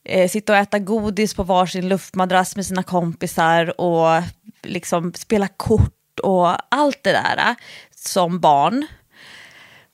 [0.06, 4.24] eh, sitta och äta godis på varsin luftmadrass med sina kompisar och
[4.64, 7.56] liksom spela kort och allt det där eh,
[7.96, 8.88] som barn.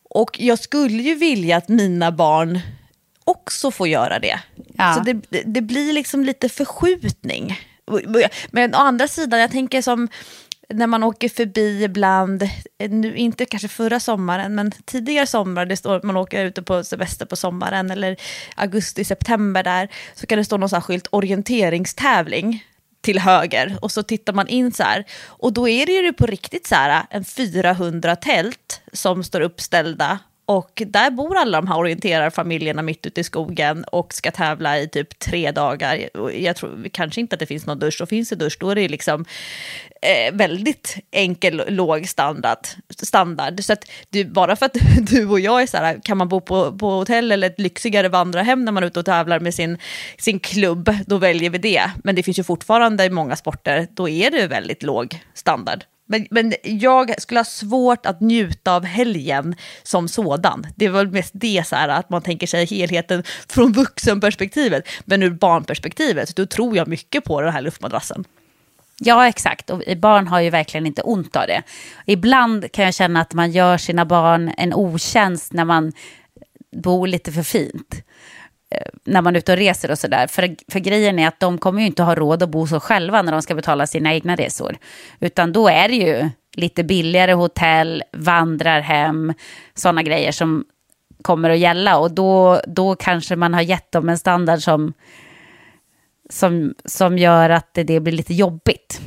[0.09, 2.59] Och jag skulle ju vilja att mina barn
[3.23, 4.39] också får göra det.
[4.77, 4.93] Ja.
[4.93, 7.59] Så det, det- det blir liksom lite förskjutning.
[8.51, 10.07] Men å andra sidan, jag tänker som
[10.69, 12.49] när man åker förbi ibland,
[12.89, 17.25] nu inte kanske förra sommaren, men tidigare sommar, det står man åker ute på semester
[17.25, 18.15] på sommaren eller
[18.55, 22.65] augusti, september där, så kan det stå någon sån här skylt orienteringstävling
[23.01, 26.25] till höger och så tittar man in så här och då är det ju på
[26.25, 31.77] riktigt så här en 400 tält som står uppställda och där bor alla de här
[31.77, 36.09] orienterarfamiljerna mitt ute i skogen och ska tävla i typ tre dagar.
[36.33, 38.75] Jag tror kanske inte att det finns någon dusch, och finns det dusch då är
[38.75, 39.25] det liksom
[40.01, 42.67] eh, väldigt enkel, låg standard.
[42.89, 43.63] standard.
[43.63, 44.77] Så att du, bara för att
[45.09, 48.09] du och jag är så här, kan man bo på, på hotell eller ett lyxigare
[48.09, 49.77] vandrarhem när man är ute och tävlar med sin,
[50.17, 51.91] sin klubb, då väljer vi det.
[52.03, 55.83] Men det finns ju fortfarande i många sporter, då är det väldigt låg standard.
[56.11, 60.67] Men, men jag skulle ha svårt att njuta av helgen som sådan.
[60.75, 64.83] Det är väl mest det så här, att man tänker sig helheten från vuxenperspektivet.
[65.05, 68.23] Men ur barnperspektivet, då tror jag mycket på den här luftmadrassen.
[68.97, 69.69] Ja, exakt.
[69.69, 71.63] Och barn har ju verkligen inte ont av det.
[72.05, 75.93] Ibland kan jag känna att man gör sina barn en otjänst när man
[76.75, 78.03] bor lite för fint.
[78.71, 80.27] Eh, När man är ute och reser och sådär.
[80.27, 83.21] För, för grejen är att de kommer ju inte ha råd att bo så själva
[83.21, 84.77] när de ska betala sina egna resor.
[85.19, 89.33] Utan då är det ju lite billigare hotell, vandrarhem,
[89.73, 90.65] sådana grejer som
[91.21, 91.97] kommer att gälla.
[91.97, 94.93] Och då, då kanske man har gett dem en standard som
[96.29, 99.01] som, som gör att det, det blir lite jobbigt.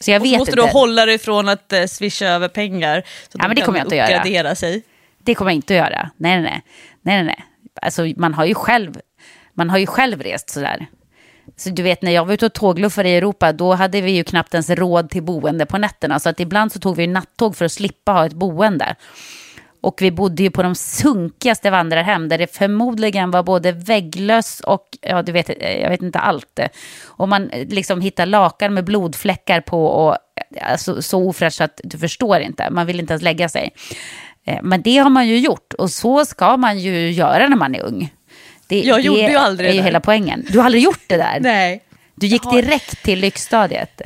[0.00, 0.66] Så jag Och så vet måste inte.
[0.66, 3.02] du hålla dig från att eh, swisha över pengar.
[3.28, 4.54] Så att Ja, men det de kommer kan jag inte att göra.
[4.54, 4.82] sig.
[5.18, 6.10] Det kommer jag inte att göra.
[6.16, 6.62] Nej, nej.
[7.02, 7.44] nej, nej, nej.
[7.82, 9.00] Alltså, man har ju själv,
[9.54, 10.86] man har ju själv rest sådär.
[11.56, 14.24] Så du vet, när jag var ute och tågluffade i Europa, då hade vi ju
[14.24, 16.18] knappt ens råd till boende på nätterna.
[16.18, 18.96] Så att ibland så tog vi nattåg för att slippa ha ett boende.
[19.82, 24.86] Och vi bodde ju på de sunkigaste vandrarhem där det förmodligen var både vägglöss och,
[25.00, 26.60] ja du vet, eh, jag vet inte allt.
[27.06, 30.12] Och man eh, liksom hittar lakan med blodfläckar på och
[30.56, 32.70] eh, alltså, så ofräscht så att du förstår inte.
[32.70, 33.70] Man vill inte ens lägga sig.
[34.46, 37.74] Eh, Men det har man ju gjort och så ska man ju göra när man
[37.74, 38.14] är ung.
[38.66, 39.86] Det, Jag det gjorde ju aldrig är det ju där.
[39.86, 40.46] hela poängen.
[40.50, 41.38] Du har aldrig gjort det där?
[41.40, 41.82] Nej.
[42.14, 44.00] Du gick har- direkt till lyxstadiet?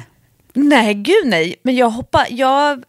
[0.52, 1.56] Nej, gud nej.
[1.62, 2.84] Men jag hoppas, jag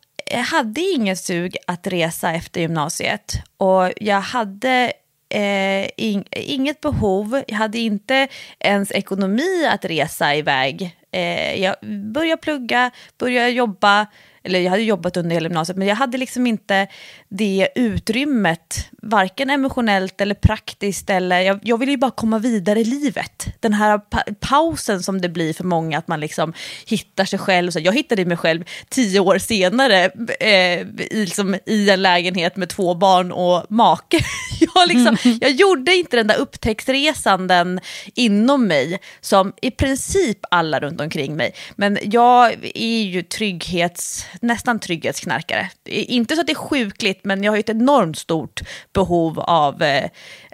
[0.49, 3.34] hade ingen sug att resa efter gymnasiet.
[3.58, 4.91] Och jag hade
[5.29, 8.27] eh, ing, inget behov, jag hade inte
[8.60, 10.95] ens ekonomi att resa iväg.
[11.12, 11.75] Eh, jag
[12.13, 14.05] började plugga, började jobba,
[14.45, 16.88] eller jag hade jobbat under hela gymnasiet, men jag hade liksom inte
[17.29, 21.10] det utrymmet, varken emotionellt eller praktiskt.
[21.10, 23.47] Eller, jag, jag ville ju bara komma vidare i livet.
[23.60, 26.53] Den här pa pausen som det blir för många, att man liksom
[26.86, 27.71] hittar sig själv.
[27.71, 32.69] Så jag hittade mig själv tio år senare eh, i, liksom, i en lägenhet med
[32.69, 34.19] två barn och make.
[34.75, 37.79] jag, liksom, jag gjorde inte den där upptäcktsresan den
[38.15, 41.53] inom mig, som i princip alla runt omkring mig.
[41.75, 45.69] Men jag är ju trygghets, nästan trygghetsknarkare.
[45.85, 48.61] Inte så att det är sjukligt, men jag har ju ett enormt stort
[48.93, 50.09] behov av eh,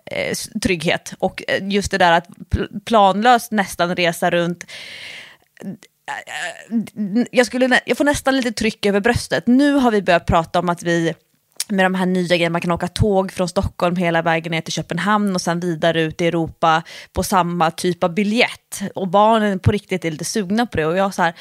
[0.05, 1.13] eh trygghet.
[1.19, 2.27] Och eh, just det där att
[2.85, 4.65] planlöst nästan resa runt
[7.31, 9.47] jag, skulle, jag får nästan lite tryck över bröstet.
[9.47, 11.13] Nu har vi börjat prata om att vi
[11.71, 14.73] med de här nya grejerna, man kan åka tåg från Stockholm hela vägen ner till
[14.73, 18.81] Köpenhamn och sen vidare ut i Europa på samma typ av biljett.
[18.95, 21.33] Och barnen på riktigt är lite sugna på det och jag så här,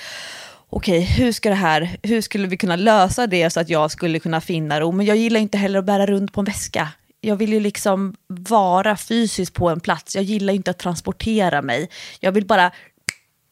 [0.70, 4.18] okej, hur ska det här, hur skulle vi kunna lösa det så att jag skulle
[4.18, 4.92] kunna finna ro?
[4.92, 6.88] Men jag gillar inte heller att bära runt på en väska.
[7.20, 10.14] Jag vill ju liksom vara fysiskt på en plats.
[10.14, 11.88] Jag gillar inte att transportera mig.
[12.20, 12.70] Jag vill bara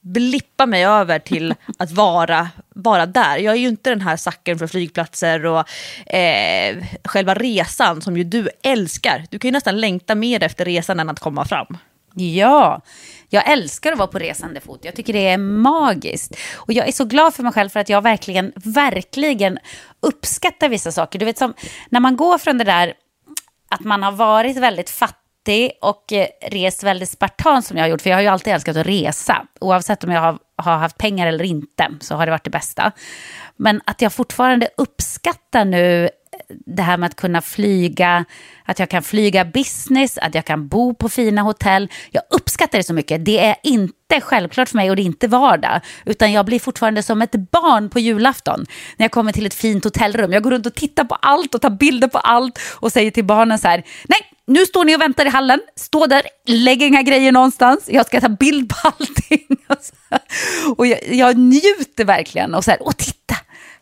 [0.01, 3.39] blippa mig över till att vara, vara där.
[3.39, 5.69] Jag är ju inte den här sacken för flygplatser och
[6.15, 9.25] eh, själva resan som ju du älskar.
[9.31, 11.79] Du kan ju nästan längta mer efter resan än att komma fram.
[12.15, 12.83] Ja,
[13.29, 14.81] jag älskar att vara på resande fot.
[14.83, 16.37] Jag tycker det är magiskt.
[16.57, 19.59] Och jag är så glad för mig själv för att jag verkligen, verkligen
[20.01, 21.19] uppskattar vissa saker.
[21.19, 21.55] Du vet som
[21.89, 22.95] när man går från det där
[23.69, 28.03] att man har varit väldigt fattig och eh, rest väldigt spartan som jag har gjort.
[28.03, 29.47] För jag har ju alltid älskat att resa.
[29.61, 32.93] Oavsett om jag har, har haft pengar eller inte så har det varit det bästa.
[33.57, 36.09] Men att jag fortfarande uppskattar nu
[36.67, 38.25] det här med att kunna flyga,
[38.65, 41.89] att jag kan flyga business, att jag kan bo på fina hotell.
[42.11, 43.25] Jag uppskattar det så mycket.
[43.25, 45.81] Det är inte självklart för mig och det är inte vardag.
[46.05, 48.67] Utan jag blir fortfarande som ett barn på julafton.
[48.97, 50.33] När jag kommer till ett fint hotellrum.
[50.33, 53.25] Jag går runt och tittar på allt och tar bilder på allt och säger till
[53.25, 57.03] barnen så här, nej, nu står ni och väntar i hallen, stå där, lägg inga
[57.03, 59.47] grejer någonstans, jag ska ta bild på allting.
[60.77, 63.18] Och jag, jag njuter verkligen och så här, och titta,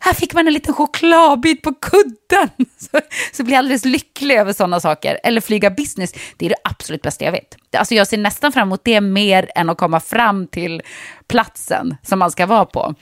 [0.07, 2.49] här fick man en liten chokladbit på kudden.
[2.77, 2.99] Så,
[3.31, 5.19] så blir jag alldeles lycklig över sådana saker.
[5.23, 7.57] Eller flyga business, det är det absolut bästa jag vet.
[7.77, 10.81] Alltså jag ser nästan fram emot det mer än att komma fram till
[11.27, 12.95] platsen som man ska vara på.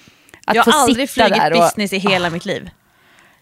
[0.46, 2.32] Att jag har aldrig flugit och, business i hela ah.
[2.32, 2.70] mitt liv.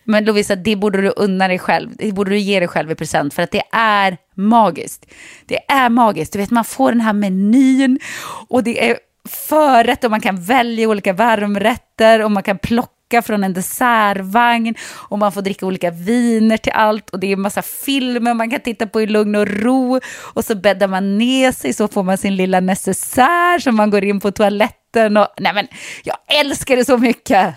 [0.04, 1.90] Men Lovisa, det borde du unna dig själv.
[1.98, 5.06] Det borde du ge dig själv i present för att det är magiskt.
[5.46, 6.34] Det är magiskt.
[6.34, 8.00] Du vet, man får den här menyn
[8.48, 8.98] och det är
[9.30, 15.20] förrätt och man kan välja olika varmrätter och man kan plocka från en dessertvagn och
[15.20, 18.60] man får dricka olika viner till allt och det är en massa filmer man kan
[18.60, 22.18] titta på i lugn och ro och så bäddar man ner sig så får man
[22.18, 25.68] sin lilla necessär som man går in på toaletten och nej men
[26.04, 27.56] jag älskar det så mycket.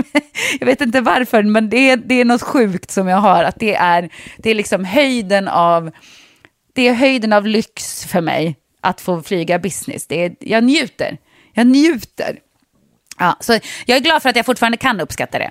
[0.60, 3.60] jag vet inte varför men det är, det är något sjukt som jag har att
[3.60, 5.90] det är, det är liksom höjden av
[6.74, 10.06] det är höjden av lyx för mig att få flyga business.
[10.06, 11.18] Det är, jag njuter.
[11.52, 12.38] Jag njuter.
[13.18, 13.52] Ja, så
[13.86, 15.50] jag är glad för att jag fortfarande kan uppskatta det.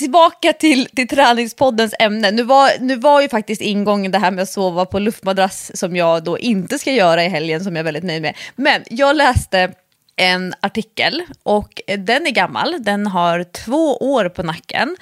[0.00, 2.30] Tillbaka till, till träningspoddens ämne.
[2.30, 5.96] Nu var, nu var ju faktiskt ingången det här med att sova på luftmadrass som
[5.96, 8.36] jag då inte ska göra i helgen som jag är väldigt nöjd med.
[8.56, 9.72] Men jag läste
[10.16, 14.96] en artikel och den är gammal, den har två år på nacken.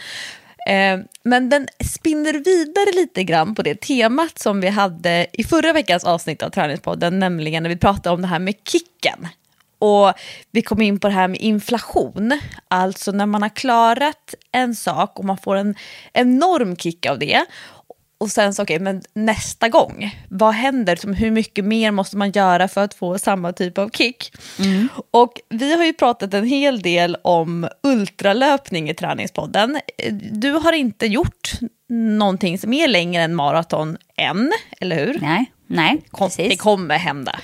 [0.68, 5.72] Eh, men den spinner vidare lite grann på det temat som vi hade i förra
[5.72, 9.28] veckans avsnitt av Träningspodden, nämligen när vi pratade om det här med kicken.
[9.78, 10.12] Och
[10.50, 15.18] vi kom in på det här med inflation, alltså när man har klarat en sak
[15.18, 15.74] och man får en
[16.12, 17.44] enorm kick av det.
[18.20, 21.14] Och sen så, okej, okay, men nästa gång, vad händer?
[21.14, 24.32] hur mycket mer måste man göra för att få samma typ av kick?
[24.58, 24.88] Mm.
[25.10, 29.80] Och vi har ju pratat en hel del om ultralöpning i träningspodden.
[30.32, 31.50] Du har inte gjort
[31.88, 35.18] någonting som är längre än maraton än, eller hur?
[35.20, 36.48] Nej, nej, precis.
[36.48, 37.38] Det kommer hända.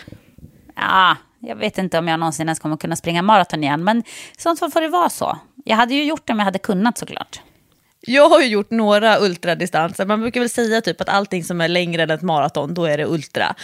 [0.76, 1.16] Ja,
[1.46, 4.02] jag vet inte om jag någonsin ens kommer kunna springa maraton igen, men
[4.38, 5.38] sånt får det vara så.
[5.64, 7.40] Jag hade ju gjort det om jag hade kunnat såklart.
[8.00, 10.06] Jag har ju gjort några ultradistanser.
[10.06, 12.98] Man brukar väl säga typ att allting som är längre än ett maraton, då är
[12.98, 13.54] det ultra.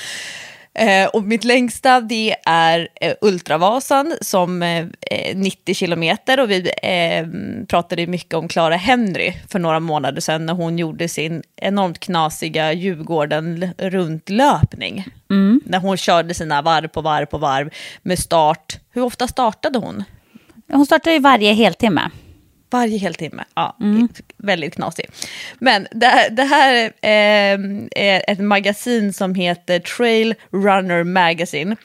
[0.74, 4.86] Eh, och mitt längsta det är eh, Ultravasan som eh,
[5.34, 7.26] 90 kilometer och vi eh,
[7.66, 12.72] pratade mycket om Clara Henry för några månader sedan när hon gjorde sin enormt knasiga
[12.72, 15.06] Djurgården runtlöpning.
[15.30, 15.60] Mm.
[15.64, 17.70] När hon körde sina varv på varv på varv
[18.02, 18.78] med start.
[18.92, 20.04] Hur ofta startade hon?
[20.72, 22.10] Hon startade ju varje heltimme.
[22.70, 23.76] Varje heltimme, ja.
[23.80, 24.08] Mm.
[24.36, 25.06] Väldigt knasig.
[25.58, 27.60] Men det, det här eh,
[27.96, 31.76] är ett magasin som heter Trail Runner Magazine.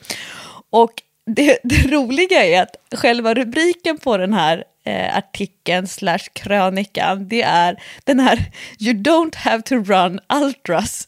[0.70, 0.92] Och
[1.26, 7.42] det, det roliga är att själva rubriken på den här eh, artikeln slash krönikan, det
[7.42, 11.08] är den här You don't have to run ultras.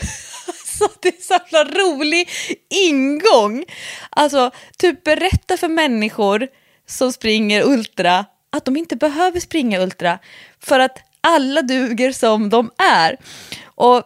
[0.64, 2.28] Så det är så jävla rolig
[2.68, 3.64] ingång.
[4.10, 6.48] Alltså, typ berätta för människor
[6.86, 10.18] som springer ultra att de inte behöver springa ultra
[10.60, 13.16] för att alla duger som de är.
[13.64, 14.02] Och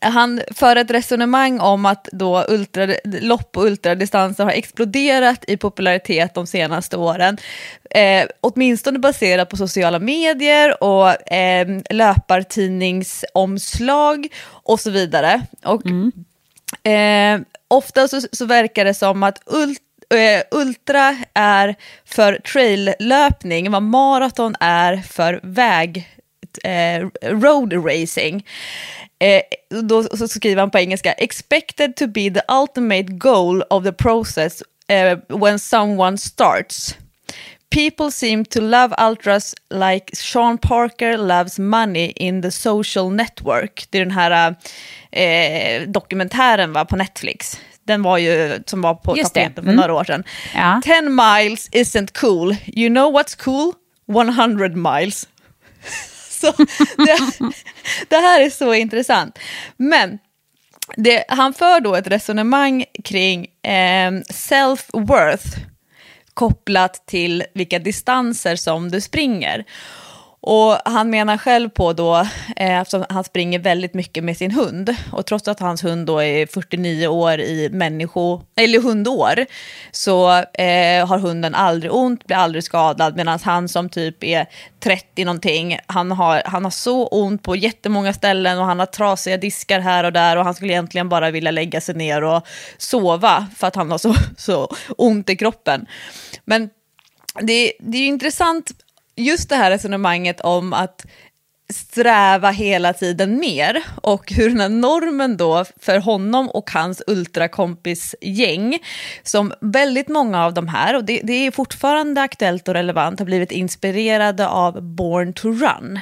[0.00, 6.34] han för ett resonemang om att då ultra, lopp och ultradistanser har exploderat i popularitet
[6.34, 7.38] de senaste åren.
[7.90, 15.42] Eh, åtminstone baserat på sociala medier och eh, löpartidningsomslag och så vidare.
[15.64, 16.12] Och, mm.
[16.82, 23.70] eh, ofta så, så verkar det som att ult, eh, Eh, ultra är för traillöpning,
[23.70, 26.08] vad maraton är för väg
[26.64, 28.46] eh, road racing.
[29.18, 29.42] Eh,
[29.82, 34.62] då så skriver han på engelska, expected to be the ultimate goal of the process
[34.88, 36.96] eh, when someone starts.
[37.70, 43.86] People seem to love ultras like Sean Parker loves money in the social network.
[43.90, 44.56] Det är den här
[45.10, 47.60] eh, dokumentären va, på Netflix.
[47.84, 49.76] Den var ju, som var på Just tapeten för mm.
[49.76, 50.24] några år sedan.
[50.54, 50.80] Ja.
[50.84, 52.56] 10 miles isn't cool.
[52.66, 53.72] You know what's cool?
[54.08, 55.28] 100 miles.
[56.30, 56.52] så
[56.96, 57.18] det,
[58.08, 59.38] det, här är så intressant.
[59.76, 60.18] Men
[60.96, 65.58] det, han för då ett resonemang kring eh, self-worth
[66.34, 69.64] kopplat till vilka distanser som du springer.
[70.44, 72.16] Och han menar själv på då,
[72.56, 76.22] eh, eftersom han springer väldigt mycket med sin hund, och trots att hans hund då
[76.22, 79.46] är 49 år i människo, eller hundår,
[79.90, 84.46] så eh, har hunden aldrig ont, blir aldrig skadad, medan han som typ är
[84.80, 89.36] 30 någonting, han har, han har så ont på jättemånga ställen och han har trasiga
[89.36, 92.46] diskar här och där och han skulle egentligen bara vilja lägga sig ner och
[92.78, 94.68] sova för att han har så, så
[94.98, 95.86] ont i kroppen.
[96.44, 96.70] Men
[97.40, 98.72] det, det är intressant
[99.16, 101.06] just det här resonemanget om att
[101.72, 108.78] sträva hela tiden mer och hur den här normen då för honom och hans ultrakompisgäng
[109.22, 113.26] som väldigt många av de här, och det, det är fortfarande aktuellt och relevant, har
[113.26, 116.00] blivit inspirerade av Born to Run.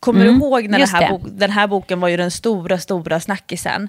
[0.00, 3.20] Kommer mm, du ihåg när den här, den här boken var ju den stora, stora
[3.20, 3.88] snackisen?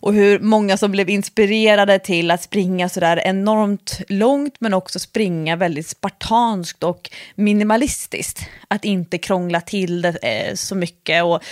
[0.00, 5.56] Och hur många som blev inspirerade till att springa sådär enormt långt men också springa
[5.56, 8.40] väldigt spartanskt och minimalistiskt.
[8.68, 11.24] Att inte krångla till det eh, så mycket.
[11.24, 11.42] Och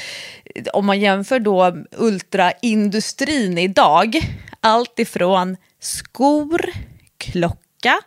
[0.54, 4.20] eh, om man jämför då ultraindustrin idag,
[4.60, 6.60] allt ifrån skor,
[7.18, 8.00] klocka,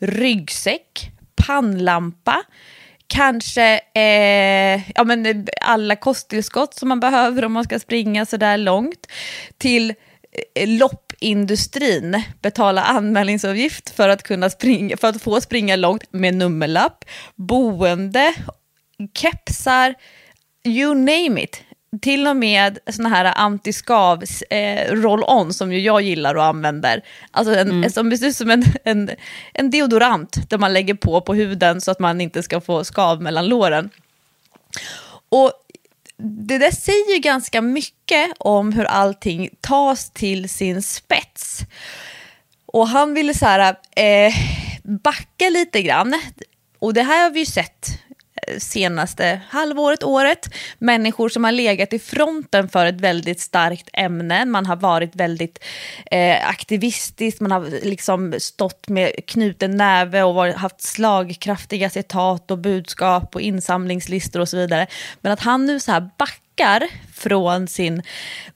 [0.00, 1.10] ryggsäck,
[1.46, 2.42] pannlampa,
[3.06, 8.56] kanske eh, ja, men alla kosttillskott som man behöver om man ska springa så där
[8.56, 9.06] långt,
[9.58, 9.90] till
[10.54, 17.04] eh, loppindustrin betala anmälningsavgift för att, kunna springa, för att få springa långt med nummerlapp,
[17.34, 18.34] boende,
[19.14, 19.94] kepsar,
[20.64, 21.62] you name it
[22.00, 27.02] till och med såna här antiskav eh, roll-on som ju jag gillar och använder.
[27.30, 27.90] Alltså en, mm.
[27.90, 29.10] som ser ut som en, en,
[29.52, 33.22] en deodorant där man lägger på på huden så att man inte ska få skav
[33.22, 33.90] mellan låren.
[35.28, 35.52] Och
[36.16, 41.60] det där säger ju ganska mycket om hur allting tas till sin spets.
[42.66, 44.34] Och han ville så här, eh,
[44.82, 46.22] backa lite grann.
[46.78, 48.03] Och det här har vi ju sett
[48.58, 50.54] senaste halvåret, året.
[50.78, 54.44] Människor som har legat i fronten för ett väldigt starkt ämne.
[54.44, 55.64] Man har varit väldigt
[56.10, 62.58] eh, aktivistisk, man har liksom stått med knuten näve och varit, haft slagkraftiga citat och
[62.58, 64.86] budskap och insamlingslistor och så vidare.
[65.20, 68.02] Men att han nu så här backar backar från sin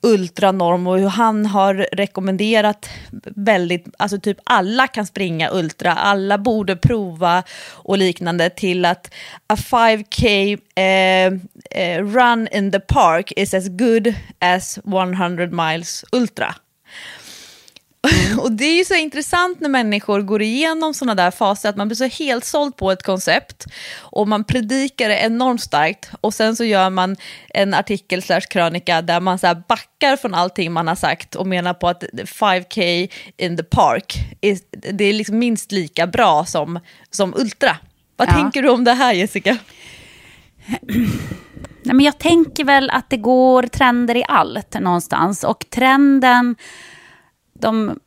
[0.02, 2.90] ultranorm och hur han har rekommenderat
[3.36, 7.42] väldigt, alltså typ alla kan springa ultra, alla borde prova
[7.72, 9.14] och liknande till att
[9.46, 11.26] a 5k eh,
[11.82, 16.54] eh, run in the park is as good as 100 miles ultra.
[18.02, 18.38] Mm.
[18.40, 21.88] Och det är ju så intressant när människor går igenom sådana där faser, att man
[21.88, 23.66] blir så helt såld på ett koncept
[23.98, 27.16] och man predikar det enormt starkt och sen så gör man
[27.48, 31.74] en artikel slash krönika där man så backar från allting man har sagt och menar
[31.74, 34.58] på att 5K in the park, är,
[34.92, 36.80] det är liksom minst lika bra som,
[37.10, 37.76] som Ultra.
[38.16, 38.32] Vad ja.
[38.32, 39.58] tänker du om det här Jessica?
[41.82, 46.56] Nej, men jag tänker väl att det går trender i allt någonstans och trenden
[47.60, 47.98] de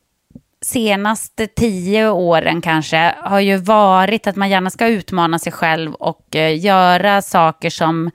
[0.65, 6.35] senaste tio åren kanske har ju varit att man gärna ska utmana sig själv och
[6.35, 8.11] eh, göra saker som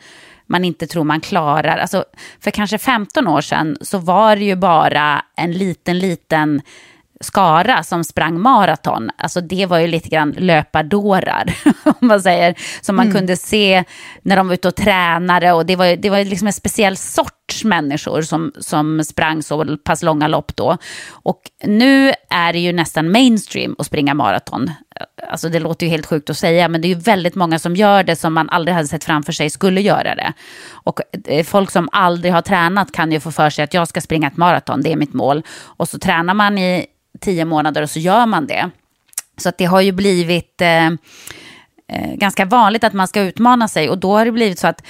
[0.47, 1.78] man inte tror man klarar.
[1.78, 2.05] Alltså,
[2.41, 6.62] för kanske 15 år sedan så var det ju bara en liten, liten
[7.20, 11.54] skara som sprang maraton, alltså det var ju lite grann löpardårar,
[11.84, 13.16] om man säger, som man mm.
[13.16, 13.84] kunde se
[14.22, 17.64] när de var ute och tränade och det var, det var liksom en speciell sorts
[17.64, 20.76] människor som, som sprang så pass långa lopp då.
[21.10, 24.70] Och nu är det ju nästan mainstream att springa maraton.
[25.30, 27.76] Alltså det låter ju helt sjukt att säga, men det är ju väldigt många som
[27.76, 30.32] gör det som man aldrig hade sett framför sig skulle göra det.
[30.70, 34.00] Och eh, folk som aldrig har tränat kan ju få för sig att jag ska
[34.00, 35.42] springa ett maraton, det är mitt mål.
[35.58, 36.86] Och så tränar man i
[37.20, 38.70] tio månader och så gör man det.
[39.36, 43.90] Så att det har ju blivit eh, eh, ganska vanligt att man ska utmana sig
[43.90, 44.82] och då har det blivit så att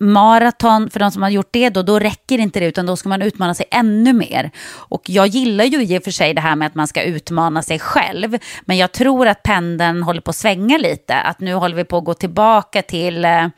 [0.00, 3.08] maraton, för de som har gjort det då, då räcker inte det utan då ska
[3.08, 4.50] man utmana sig ännu mer.
[4.70, 7.62] Och jag gillar ju i och för sig det här med att man ska utmana
[7.62, 11.76] sig själv, men jag tror att pendeln håller på att svänga lite, att nu håller
[11.76, 13.48] vi på att gå tillbaka till eh, eh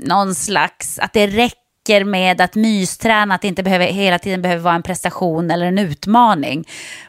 [0.00, 4.42] någon slags, att det räcker räcker med att mysträna, att det inte behöver, hela tiden
[4.42, 6.64] behöver vara en prestation eller en utmaning.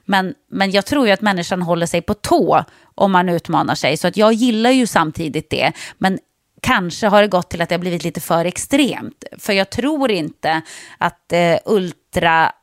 [0.06, 2.64] Men, men jag tror ju att människan håller sig på tå
[2.96, 3.98] om man utmanar sig.
[3.98, 5.72] Så att jag gillar ju samtidigt det.
[5.98, 6.20] Men
[6.62, 9.24] kanske har det gått till att det har blivit lite för extremt.
[9.38, 10.62] För jag tror inte
[10.98, 12.54] att eh, ultralopp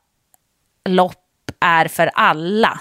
[1.60, 2.80] är för alla.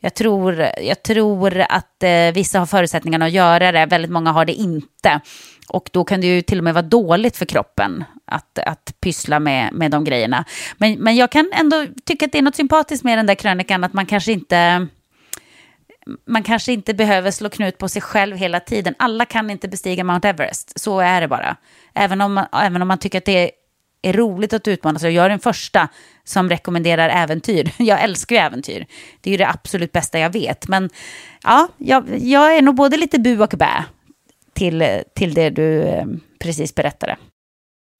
[0.00, 4.44] Jag tror, jag tror att eh, vissa har förutsättningarna att göra det, väldigt många har
[4.44, 5.20] det inte.
[5.68, 9.40] Och då kan det ju till och med vara dåligt för kroppen att, att pyssla
[9.40, 10.44] med, med de grejerna.
[10.78, 13.84] Men, men jag kan ändå tycka att det är något sympatiskt med den där krönikan,
[13.84, 14.86] att man kanske inte
[16.26, 18.94] man kanske inte behöver slå knut på sig själv hela tiden.
[18.98, 21.56] Alla kan inte bestiga Mount Everest, så är det bara.
[21.94, 23.50] Även om man, även om man tycker att det
[24.02, 25.12] är roligt att utmana sig.
[25.12, 25.88] Jag är den första
[26.24, 27.70] som rekommenderar äventyr.
[27.82, 28.86] Jag älskar ju äventyr.
[29.20, 30.68] Det är ju det absolut bästa jag vet.
[30.68, 30.90] Men
[31.42, 33.84] ja, jag, jag är nog både lite bu och bä
[34.56, 36.06] till, till det du eh,
[36.40, 37.16] precis berättade.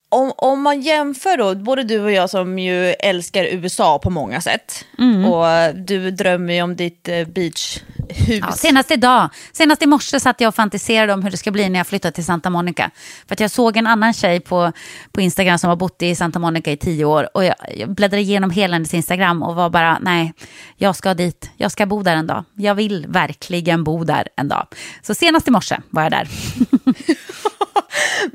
[0.09, 4.41] Om, om man jämför då, både du och jag som ju älskar USA på många
[4.41, 4.85] sätt.
[4.97, 5.25] Mm.
[5.25, 7.83] Och du drömmer ju om ditt eh, beachhus.
[8.27, 11.69] Ja, senast idag, senast i morse satt jag och fantiserade om hur det ska bli
[11.69, 12.91] när jag flyttar till Santa Monica.
[13.27, 14.71] För att jag såg en annan tjej på,
[15.11, 17.29] på Instagram som har bott i Santa Monica i tio år.
[17.33, 20.33] Och jag, jag bläddrade igenom hela hennes Instagram och var bara, nej,
[20.75, 21.51] jag ska dit.
[21.57, 22.43] Jag ska bo där en dag.
[22.55, 24.67] Jag vill verkligen bo där en dag.
[25.01, 26.27] Så senast i morse var jag där.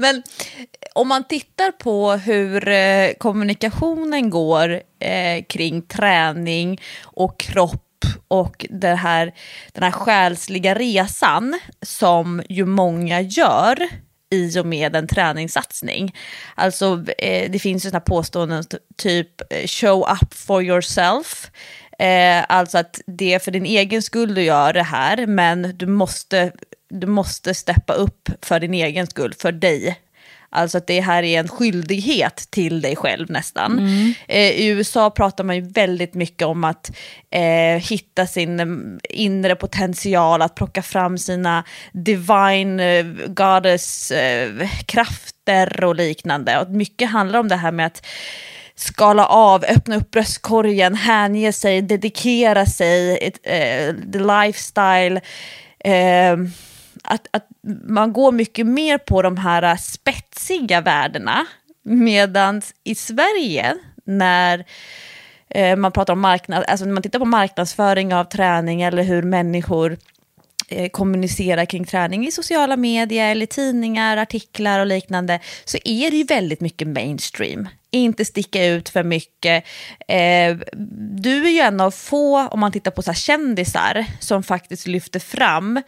[0.03, 0.23] Men
[0.95, 7.89] om man tittar på hur eh, kommunikationen går eh, kring träning och kropp
[8.29, 9.35] och det här,
[9.73, 13.89] den här själsliga resan som ju många gör
[14.31, 16.15] i och med en träningssatsning.
[16.55, 18.65] Alltså eh, det finns ju sådana påståenden
[18.97, 21.51] typ eh, show up for yourself.
[21.99, 25.87] Eh, alltså att det är för din egen skull du gör det här men du
[25.87, 26.53] måste,
[26.93, 29.99] du måste steppa upp för din egen skull, för dig
[30.55, 33.79] Alltså att det här är en skyldighet till dig själv nästan.
[33.79, 34.15] Mm.
[34.29, 36.91] Eh, I USA pratar man ju väldigt mycket om att
[37.31, 45.85] eh, hitta sin mm, inre potential, att plocka fram sina divine eh, goddess eh, krafter
[45.85, 46.59] och liknande.
[46.59, 48.07] Och mycket handlar om det här med att
[48.75, 55.21] skala av, öppna upp bröstkorgen, hänge sig, dedikera sig, ett, eh, the lifestyle.
[57.13, 57.49] Att, att
[57.89, 61.47] man går mycket mer på de här äh, spetsiga värdena.
[61.85, 64.65] Medan i Sverige, när
[65.49, 69.23] eh, man pratar om marknad, alltså när man tittar på marknadsföring av träning eller hur
[69.23, 69.97] människor
[70.69, 76.17] eh, kommunicerar kring träning i sociala medier eller tidningar, artiklar och liknande, så är det
[76.17, 77.69] ju väldigt mycket mainstream.
[77.91, 79.65] Inte sticka ut för mycket.
[80.09, 80.57] Eh,
[81.17, 84.87] du är ju en av få, om man tittar på så här kändisar, som faktiskt
[84.87, 85.81] lyfter fram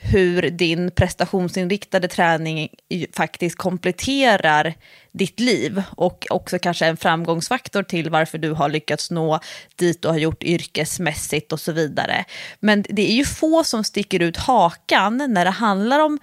[0.00, 2.68] hur din prestationsinriktade träning
[3.12, 4.74] faktiskt kompletterar
[5.12, 9.40] ditt liv och också kanske en framgångsfaktor till varför du har lyckats nå
[9.76, 12.24] dit du har gjort yrkesmässigt och så vidare.
[12.60, 16.18] Men det är ju få som sticker ut hakan när det handlar om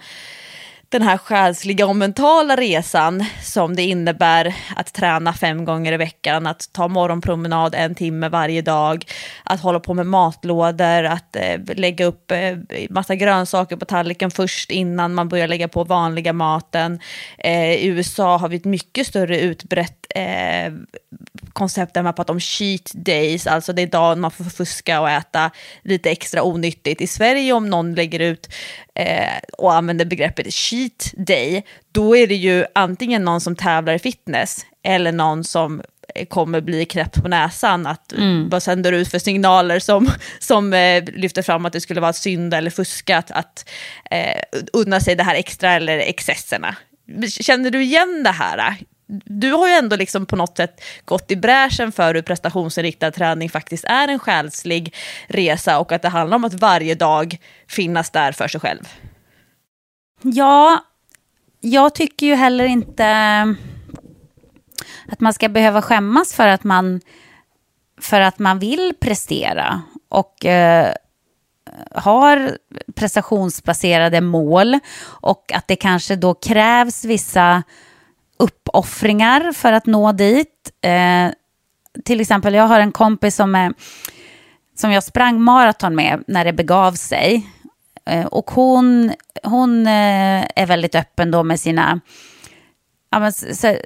[0.98, 6.46] den här själsliga och mentala resan som det innebär att träna fem gånger i veckan,
[6.46, 9.04] att ta morgonpromenad en timme varje dag,
[9.44, 12.56] att hålla på med matlådor, att eh, lägga upp eh,
[12.90, 17.00] massa grönsaker på tallriken först innan man börjar lägga på vanliga maten.
[17.38, 20.72] Eh, I USA har vi ett mycket större utbrett eh,
[21.52, 25.10] koncept där man pratar om cheat days, alltså det är dagen man får fuska och
[25.10, 25.50] äta
[25.82, 27.00] lite extra onyttigt.
[27.00, 28.48] I Sverige om någon lägger ut
[28.94, 33.98] eh, och använder begreppet cheat day, då är det ju antingen någon som tävlar i
[33.98, 35.82] fitness eller någon som
[36.14, 38.48] eh, kommer bli knäppt på näsan, att mm.
[38.48, 42.54] vad sänder ut för signaler som, som eh, lyfter fram att det skulle vara synd
[42.54, 43.68] eller fuska att, att
[44.10, 44.42] eh,
[44.72, 46.76] unna sig det här extra eller excesserna.
[47.40, 48.76] Känner du igen det här?
[49.08, 53.50] Du har ju ändå liksom på något sätt gått i bräschen för hur prestationsinriktad träning
[53.50, 54.94] faktiskt är en själslig
[55.28, 57.38] resa och att det handlar om att varje dag
[57.68, 58.88] finnas där för sig själv.
[60.22, 60.84] Ja,
[61.60, 63.06] jag tycker ju heller inte
[65.08, 67.00] att man ska behöva skämmas för att man,
[68.00, 70.92] för att man vill prestera och eh,
[71.94, 72.58] har
[72.94, 77.62] prestationsbaserade mål och att det kanske då krävs vissa
[78.38, 80.70] uppoffringar för att nå dit.
[80.80, 81.30] Eh,
[82.04, 83.74] till exempel, jag har en kompis som, är,
[84.76, 87.50] som jag sprang maraton med när det begav sig.
[88.06, 89.12] Eh, och hon,
[89.42, 92.00] hon eh, är väldigt öppen då med sina...
[93.10, 93.76] Ja, men, så,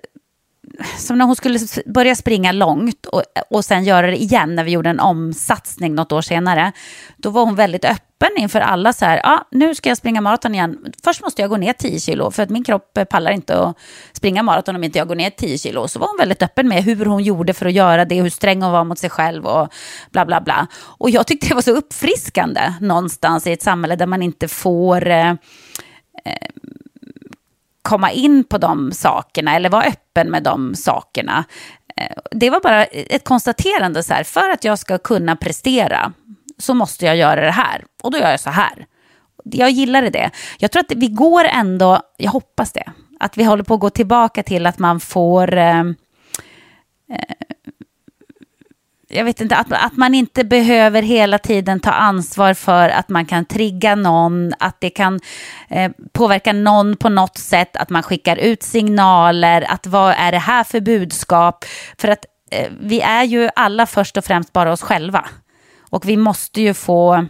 [0.98, 4.70] som när hon skulle börja springa långt och, och sen göra det igen när vi
[4.70, 6.72] gjorde en omsatsning något år senare.
[7.16, 10.54] Då var hon väldigt öppen inför alla så här, ah, nu ska jag springa maraton
[10.54, 10.78] igen.
[11.04, 13.76] Först måste jag gå ner 10 kilo för att min kropp pallar inte att
[14.12, 15.88] springa maraton om inte jag går ner 10 kilo.
[15.88, 18.62] Så var hon väldigt öppen med hur hon gjorde för att göra det, hur sträng
[18.62, 19.68] hon var mot sig själv och
[20.10, 20.66] bla bla bla.
[20.82, 25.08] Och jag tyckte det var så uppfriskande någonstans i ett samhälle där man inte får
[25.08, 25.36] eh, eh
[27.90, 31.44] komma in på de sakerna eller vara öppen med de sakerna.
[31.96, 36.12] Eh, det var bara ett konstaterande så här, för att jag ska kunna prestera
[36.58, 38.86] så måste jag göra det här och då gör jag så här.
[39.44, 40.30] Jag gillade det.
[40.58, 43.90] Jag tror att vi går ändå, jag hoppas det, att vi håller på att gå
[43.90, 45.84] tillbaka till att man får eh, eh
[49.10, 53.26] jag vet inte, att, att man inte behöver hela tiden ta ansvar för att man
[53.26, 55.20] kan trigga någon, att det kan
[55.68, 60.38] eh, påverka någon på något sätt, att man skickar ut signaler, att vad är det
[60.38, 61.64] här för budskap?
[61.98, 65.24] För att eh, vi är ju alla först och främst bara oss själva.
[65.90, 67.26] Och vi måste ju få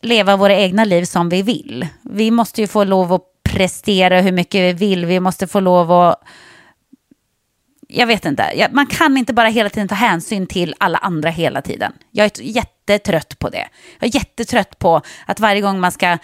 [0.00, 1.86] leva våra egna liv som vi vill.
[2.02, 5.92] Vi måste ju få lov att prestera hur mycket vi vill, vi måste få lov
[5.92, 6.22] att
[7.92, 11.62] jag vet inte, man kan inte bara hela tiden ta hänsyn till alla andra hela
[11.62, 11.92] tiden.
[12.10, 13.68] Jag är jättetrött på det.
[13.98, 16.18] Jag är jättetrött på att varje gång man ska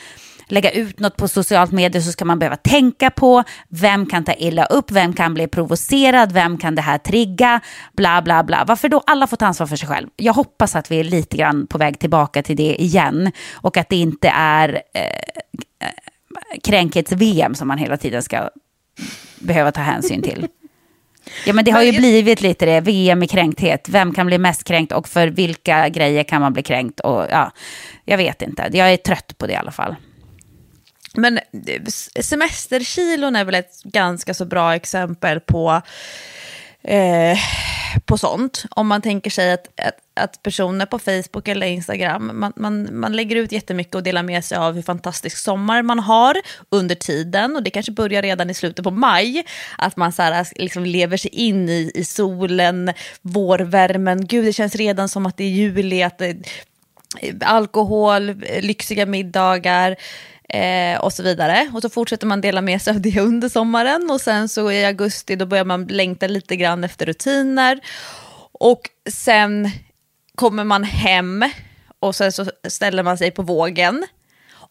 [0.49, 4.33] lägga ut något på socialt medier så ska man behöva tänka på vem kan ta
[4.33, 7.61] illa upp, vem kan bli provocerad, vem kan det här trigga,
[7.97, 8.65] bla bla bla.
[8.67, 10.09] Varför då alla får ta ansvar för sig själv?
[10.17, 13.89] Jag hoppas att vi är lite grann på väg tillbaka till det igen och att
[13.89, 15.93] det inte är eh, eh
[16.63, 18.51] kränkhets-VM som man hela tiden ska
[19.41, 20.49] behöva ta hänsyn till.
[21.47, 23.89] Ja men det har ju blivit lite det, VM i kränkthet.
[23.89, 27.01] Vem kan bli mest kränkt och för vilka grejer kan man bli kränkt?
[27.01, 27.53] Och, ja,
[28.05, 29.95] jag vet inte, jag är trött på det i alla fall.
[31.15, 31.41] Men
[32.21, 35.83] semesterkilon är väl ett ganska så bra exempel på
[36.87, 37.39] eh,
[38.05, 38.65] på sånt.
[38.71, 43.13] Om man tänker sig att, att, att, personer på Facebook eller Instagram, man, man, man
[43.13, 46.37] lägger ut jättemycket och delar med sig av hur fantastisk sommar man har
[46.71, 47.57] under tiden.
[47.57, 49.45] Och det kanske börjar redan i slutet på maj,
[49.79, 54.27] att man så här, alltså, liksom lever sig in i, i solen, vårvärmen.
[54.27, 56.37] Gud, det känns redan som att det är juli, att det,
[57.41, 59.97] alkohol, lyxiga middagar
[60.49, 61.71] eh, och så vidare.
[61.75, 64.85] Och så fortsätter man dela med sig av det under sommaren och sen så i
[64.85, 67.81] augusti då börjar man längta lite grann efter rutiner.
[68.53, 69.71] Och sen
[70.35, 71.45] kommer man hem
[72.01, 74.07] och sen så ställer man sig på vågen.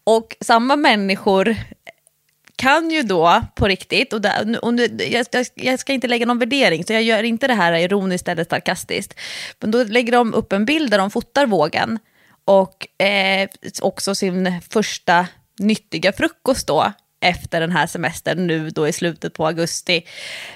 [0.04, 1.56] Och samma människor
[2.56, 6.38] kan ju då på riktigt, och, där, och nu, jag, jag, ska inte lägga någon
[6.38, 9.14] värdering, så jag gör inte det här ironiskt eller sarkastiskt,
[9.60, 11.98] men då lägger de upp en bild där de fotar vågen
[12.44, 13.48] och eh,
[13.82, 15.26] också sin första
[15.58, 20.06] nyttiga frukost då efter den här semestern nu då i slutet på augusti.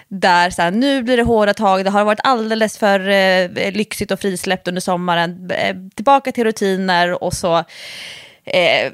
[0.08, 4.10] Där så här, nu blir det hårda tag, det har varit alldeles för eh, lyxigt
[4.10, 5.50] och frisläppt under sommaren.
[5.50, 7.64] Eh, tillbaka till rutiner och så
[8.44, 8.92] eh,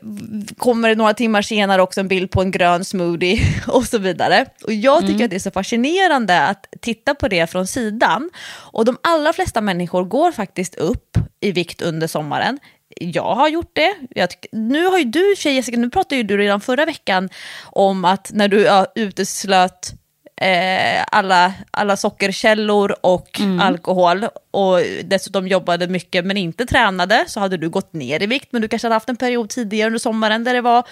[0.57, 4.47] kommer det några timmar senare också en bild på en grön smoothie och så vidare.
[4.65, 5.25] Och jag tycker mm.
[5.25, 8.31] att det är så fascinerande att titta på det från sidan.
[8.73, 12.59] Och de allra flesta människor går faktiskt upp i vikt under sommaren
[13.01, 13.95] jag har gjort det.
[14.11, 17.29] Jag, nu har ju du, tjej Jessica, nu pratade ju du redan förra veckan
[17.65, 19.93] om att när du ja, uteslöt
[20.41, 23.61] eh, alla, alla sockerkällor och mm.
[23.61, 28.49] alkohol och dessutom jobbade mycket men inte tränade så hade du gått ner i vikt
[28.53, 30.87] men du kanske hade haft en period tidigare under sommaren där det var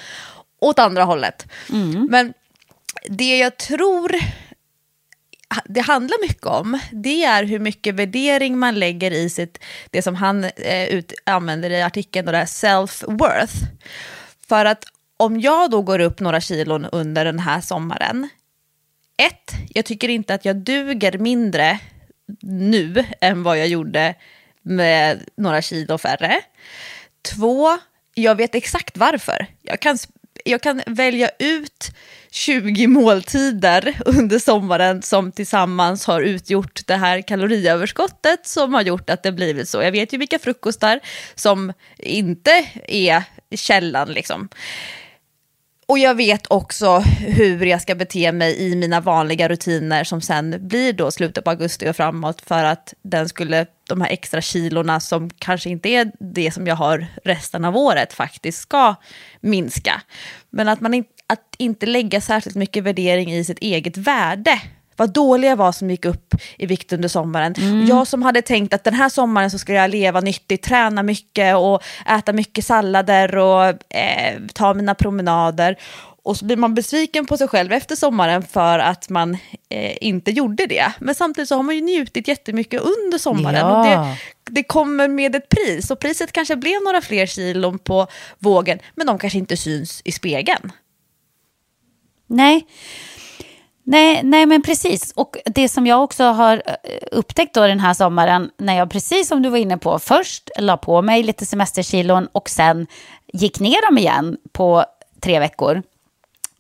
[0.60, 1.46] åt andra hållet.
[1.70, 2.06] Mm.
[2.10, 2.32] Men
[3.08, 4.14] det jag tror
[5.64, 9.58] det handlar mycket om, det är hur mycket värdering man lägger i sitt,
[9.90, 13.66] det som han eh, ut, använder i artikeln, det här self-worth.
[14.48, 14.84] För att
[15.16, 18.28] om jag då går upp några kilon under den här sommaren,
[19.16, 21.78] ett, jag tycker inte att jag duger mindre
[22.42, 24.14] nu än vad jag gjorde
[24.62, 26.40] med några kilo färre.
[27.22, 27.78] Två,
[28.14, 29.46] jag vet exakt varför.
[29.62, 29.98] Jag kan
[30.44, 31.90] jag kan välja ut
[32.30, 39.22] 20 måltider under sommaren som tillsammans har utgjort det här kaloriöverskottet som har gjort att
[39.22, 39.82] det blivit så.
[39.82, 41.00] Jag vet ju vilka frukostar
[41.34, 43.22] som inte är
[43.56, 44.48] källan liksom.
[45.86, 50.68] Och jag vet också hur jag ska bete mig i mina vanliga rutiner som sen
[50.68, 55.00] blir då slutet på augusti och framåt för att den skulle, de här extra kilorna
[55.00, 58.94] som kanske inte är det som jag har resten av året faktiskt ska
[59.40, 60.02] minska.
[60.50, 64.60] Men att man in, att inte lägga särskilt mycket värdering i sitt eget värde
[64.96, 67.54] vad dålig jag var som gick upp i vikt under sommaren.
[67.58, 67.86] Mm.
[67.86, 71.56] Jag som hade tänkt att den här sommaren så ska jag leva nyttigt, träna mycket
[71.56, 73.64] och äta mycket sallader och
[73.94, 75.76] eh, ta mina promenader.
[76.24, 79.36] Och så blir man besviken på sig själv efter sommaren för att man
[79.68, 80.92] eh, inte gjorde det.
[80.98, 83.56] Men samtidigt så har man ju njutit jättemycket under sommaren.
[83.56, 83.78] Ja.
[83.78, 84.16] Och det,
[84.50, 85.90] det kommer med ett pris.
[85.90, 88.06] Och priset kanske blev några fler kilon på
[88.38, 90.72] vågen, men de kanske inte syns i spegeln.
[92.26, 92.66] Nej,
[93.86, 95.12] Nej, nej, men precis.
[95.12, 96.72] Och det som jag också har eh,
[97.12, 100.76] upptäckt då den här sommaren, när jag precis som du var inne på, först la
[100.76, 102.86] på mig lite semesterkilon och sen
[103.32, 104.84] gick ner dem igen på
[105.20, 105.82] tre veckor,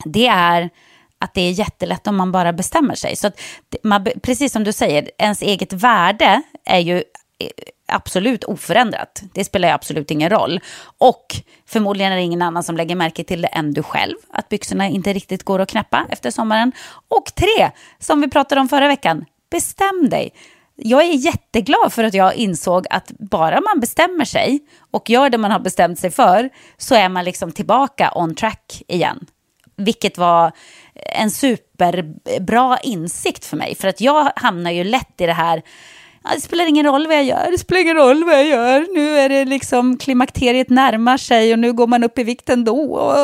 [0.04, 0.70] det är
[1.18, 3.16] att det är jättelätt om man bara bestämmer sig.
[3.16, 3.40] Så att
[3.82, 7.48] man, precis som du säger, ens eget värde är ju eh,
[7.88, 9.22] absolut oförändrat.
[9.32, 10.60] Det spelar ju absolut ingen roll.
[10.98, 11.26] Och
[11.66, 14.88] förmodligen är det ingen annan som lägger märke till det än du själv, att byxorna
[14.88, 16.72] inte riktigt går att knäppa efter sommaren.
[17.08, 20.30] Och tre, som vi pratade om förra veckan, bestäm dig.
[20.76, 25.38] Jag är jätteglad för att jag insåg att bara man bestämmer sig och gör det
[25.38, 29.26] man har bestämt sig för så är man liksom tillbaka on track igen.
[29.76, 30.52] Vilket var
[30.94, 33.74] en superbra insikt för mig.
[33.74, 35.62] För att jag hamnar ju lätt i det här
[36.34, 38.86] det spelar ingen roll vad jag gör, det spelar ingen roll vad jag gör.
[38.94, 43.14] Nu är det liksom klimakteriet närmar sig och nu går man upp i vikt ändå.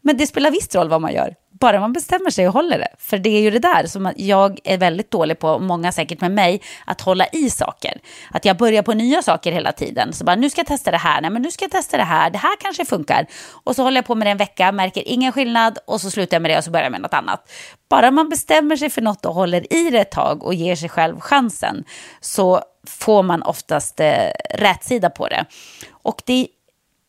[0.00, 2.88] Men det spelar visst roll vad man gör bara man bestämmer sig och håller det.
[2.98, 6.30] För det är ju det där som jag är väldigt dålig på, många säkert med
[6.30, 8.00] mig, att hålla i saker.
[8.30, 10.12] Att jag börjar på nya saker hela tiden.
[10.12, 12.02] Så bara, nu ska jag testa det här, nej men nu ska jag testa det
[12.02, 13.26] här, det här kanske funkar.
[13.64, 16.34] Och så håller jag på med det en vecka, märker ingen skillnad och så slutar
[16.34, 17.52] jag med det och så börjar jag med något annat.
[17.88, 20.88] Bara man bestämmer sig för något och håller i det ett tag och ger sig
[20.88, 21.84] själv chansen
[22.20, 25.44] så får man oftast eh, rätsida på det.
[25.90, 26.48] Och det,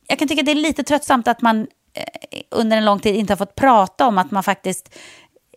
[0.07, 1.67] jag kan tycka det är lite tröttsamt att man
[2.31, 4.95] Eh, under en lång tid inte har fått prata om att man faktiskt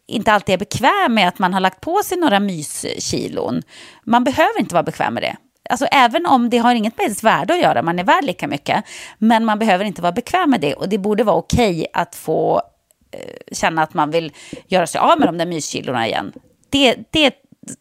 [0.06, 3.62] inte alltid är bekväm med att man har lagt på sig några myskilon.
[4.04, 5.36] Man behöver inte vara bekväm med det.
[5.70, 8.48] Alltså även om det har inget med ens värde att göra, man är värd lika
[8.48, 8.84] mycket,
[9.18, 12.62] men man behöver inte vara bekväm med det och det borde vara okej att få
[13.10, 14.32] eh, känna att man vill
[14.66, 16.32] göra sig av med de där myskilorna igen.
[16.70, 17.34] Det, det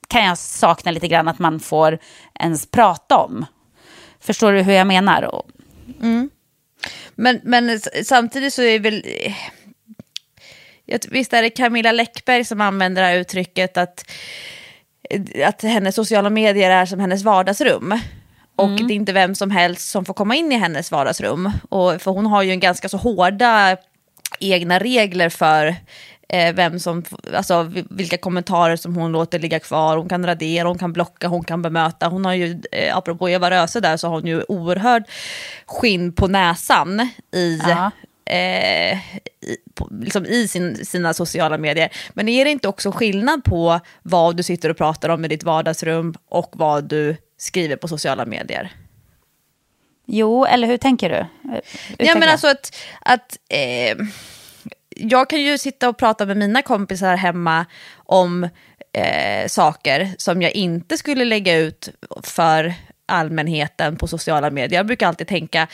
[0.08, 2.00] kan jag sakna lite grann att man får
[2.40, 3.46] ens prata om.
[4.20, 5.44] Förstår du hur jag menar?
[6.02, 6.30] Mm.
[7.16, 9.04] Men, men samtidigt så är det väl...
[11.10, 14.12] Visst är det Camilla Läckberg som använder det här uttrycket att,
[15.46, 18.00] att hennes sociala medier är som hennes vardagsrum.
[18.56, 18.88] Och mm.
[18.88, 21.52] det är inte vem som helst som får komma in i hennes vardagsrum.
[21.70, 23.78] Och, för hon har ju en ganska så hårda
[24.40, 25.76] egna regler för eh,
[26.34, 27.04] vem som,
[27.34, 29.98] alltså, vilka kommentarer som hon låter ligga kvar.
[29.98, 32.08] Hon kan radera, hon kan blocka, hon kan bemöta.
[32.08, 35.04] Hon har ju, eh, apropå Eva Röse där, så har hon ju oerhörd
[35.66, 37.60] skinn på näsan i
[38.30, 38.98] Eh,
[39.42, 41.90] i, på, liksom i sin, sina sociala medier.
[42.14, 45.44] Men är det inte också skillnad på vad du sitter och pratar om i ditt
[45.44, 48.72] vardagsrum och vad du skriver på sociala medier?
[50.06, 51.50] Jo, eller hur tänker du?
[51.50, 51.62] Hur ja,
[51.98, 54.06] tänker men alltså att, att eh,
[55.00, 58.44] jag kan ju sitta och prata med mina kompisar hemma om
[58.94, 61.90] eh, saker som jag inte skulle lägga ut
[62.24, 62.74] för
[63.06, 64.80] allmänheten på sociala medier.
[64.80, 65.68] Jag brukar alltid tänka,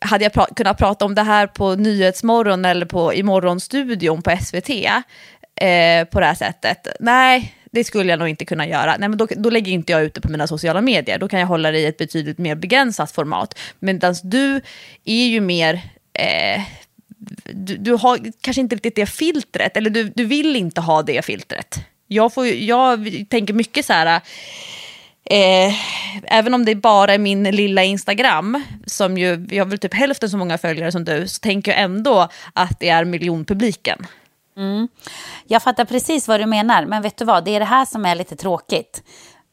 [0.00, 4.36] hade jag pra kunnat prata om det här på Nyhetsmorgon eller på i morgonstudion på
[4.40, 6.86] SVT eh, på det här sättet?
[7.00, 8.96] Nej, det skulle jag nog inte kunna göra.
[8.98, 11.18] Nej, men då, då lägger inte jag ut det på mina sociala medier.
[11.18, 13.58] Då kan jag hålla det i ett betydligt mer begränsat format.
[13.78, 14.60] Medan du
[15.04, 15.74] är ju mer
[16.14, 16.62] eh,
[17.54, 21.24] du, du, har kanske inte riktigt det filtret, eller du, du vill inte ha det
[21.24, 21.78] filtret.
[22.06, 24.20] Jag, får, jag tänker mycket så här,
[25.24, 25.74] eh,
[26.24, 30.30] även om det bara är min lilla Instagram, som ju, jag har väl typ hälften
[30.30, 34.06] så många följare som du, så tänker jag ändå att det är miljonpubliken.
[34.56, 34.88] Mm.
[35.46, 38.06] Jag fattar precis vad du menar, men vet du vad, det är det här som
[38.06, 39.02] är lite tråkigt.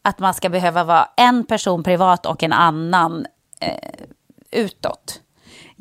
[0.02, 3.26] Att man ska behöva vara en person privat och en annan
[3.60, 3.90] eh,
[4.50, 5.20] utåt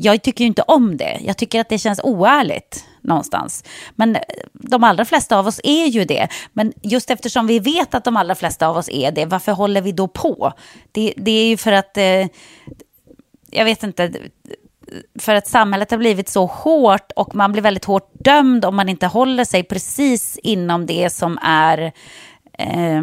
[0.02, 1.20] jag tycker ju inte om det.
[1.22, 3.64] Jag tycker att det känns oärligt någonstans.
[3.96, 4.22] Men eh,
[4.54, 6.28] de allra flesta av oss är ju det.
[6.54, 9.82] Men just eftersom vi vet att de allra flesta av oss är det, varför håller
[9.82, 10.54] vi då på?
[10.92, 12.28] Det, det är ju för att, eh,
[13.52, 14.12] jag vet inte,
[15.20, 18.90] för att samhället har blivit så hårt och man blir väldigt hårt dömd om man
[18.90, 21.92] inte håller sig precis inom det som är
[22.54, 23.02] eh,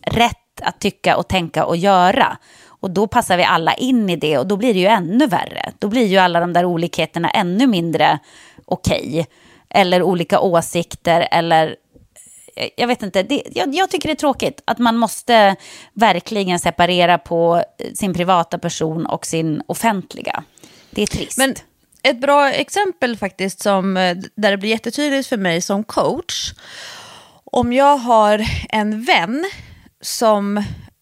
[0.00, 2.38] rätt att tycka och tänka och göra.
[2.82, 5.72] Och då passar vi alla in i det och då blir det ju ännu värre.
[5.78, 8.18] Då blir ju alla de där olikheterna ännu mindre
[8.64, 9.08] okej.
[9.08, 9.24] Okay.
[9.70, 11.76] Eller olika åsikter eller
[12.56, 15.56] eh, jag vet inte, det, jag, jag, tycker det är tråkigt att man måste
[15.92, 20.44] verkligen separera på eh, sin privata person och sin offentliga.
[20.90, 21.38] Det är trist.
[21.38, 21.54] Men
[22.02, 26.52] ett bra exempel faktiskt som, eh, där det blir jättetydligt för mig som coach.
[27.44, 29.44] Om jag har en vän
[30.00, 30.56] som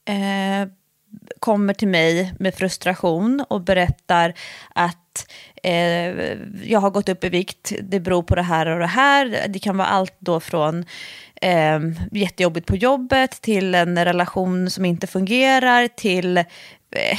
[0.04, 0.68] eh,
[1.38, 4.34] kommer till mig med frustration och berättar
[4.74, 5.26] att
[5.62, 9.46] eh, jag har gått upp i vikt, det beror på det här och det här.
[9.48, 10.84] Det kan vara allt då från
[11.40, 11.80] eh,
[12.12, 17.18] jättejobbigt på jobbet till en relation som inte fungerar till eh,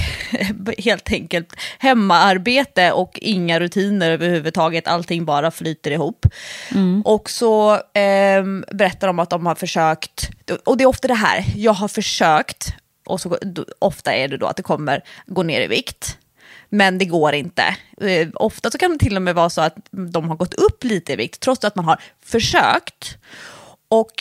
[0.77, 4.87] helt enkelt hemmaarbete och inga rutiner överhuvudtaget.
[4.87, 6.25] Allting bara flyter ihop.
[6.71, 7.01] Mm.
[7.05, 10.29] Och så eh, berättar de att de har försökt,
[10.65, 12.73] och det är ofta det här, jag har försökt,
[13.11, 13.37] och så
[13.79, 16.17] ofta är det då att det kommer gå ner i vikt.
[16.69, 17.75] Men det går inte.
[18.01, 20.83] Eh, ofta så kan det till och med vara så att de har gått upp
[20.83, 23.17] lite i vikt trots att man har försökt.
[23.89, 24.11] Och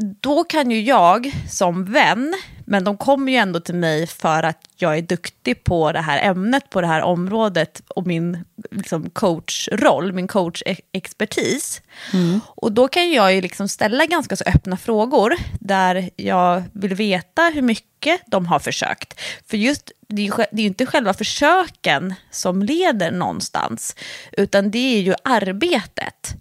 [0.00, 2.34] då kan ju jag som vän,
[2.64, 6.30] men de kommer ju ändå till mig för att jag är duktig på det här
[6.30, 11.82] ämnet, på det här området och min liksom, coachroll, min coachexpertis.
[12.12, 12.40] Mm.
[12.46, 17.42] Och då kan jag ju liksom ställa ganska så öppna frågor där jag vill veta
[17.54, 19.20] hur mycket de har försökt.
[19.46, 23.96] För just det är, ju, det är ju inte själva försöken som leder någonstans,
[24.32, 26.34] utan det är ju arbetet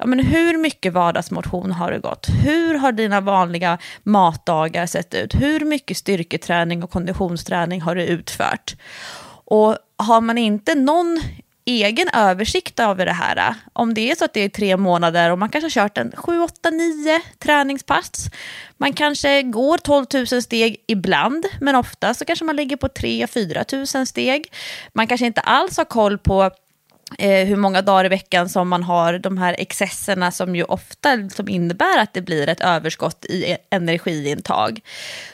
[0.00, 2.26] ja, men hur mycket vardagsmotion har du gått?
[2.44, 5.34] Hur har dina vanliga matdagar sett ut?
[5.34, 8.76] Hur mycket styrketräning och konditionsträning har du utfört?
[9.44, 11.20] Och har man inte någon
[11.64, 15.38] egen översikt över det här, om det är så att det är tre månader och
[15.38, 18.30] man kanske har kört en 7, 8, 9 träningspass,
[18.76, 23.26] man kanske går 12 000 steg ibland, men ofta så kanske man ligger på 3
[23.26, 24.52] 4 000 steg.
[24.92, 26.50] Man kanske inte alls har koll på
[27.18, 31.14] eh, hur många dagar i veckan som man har de här excesserna som ju ofta
[31.14, 34.80] liksom innebär att det blir ett överskott i e- energiintag.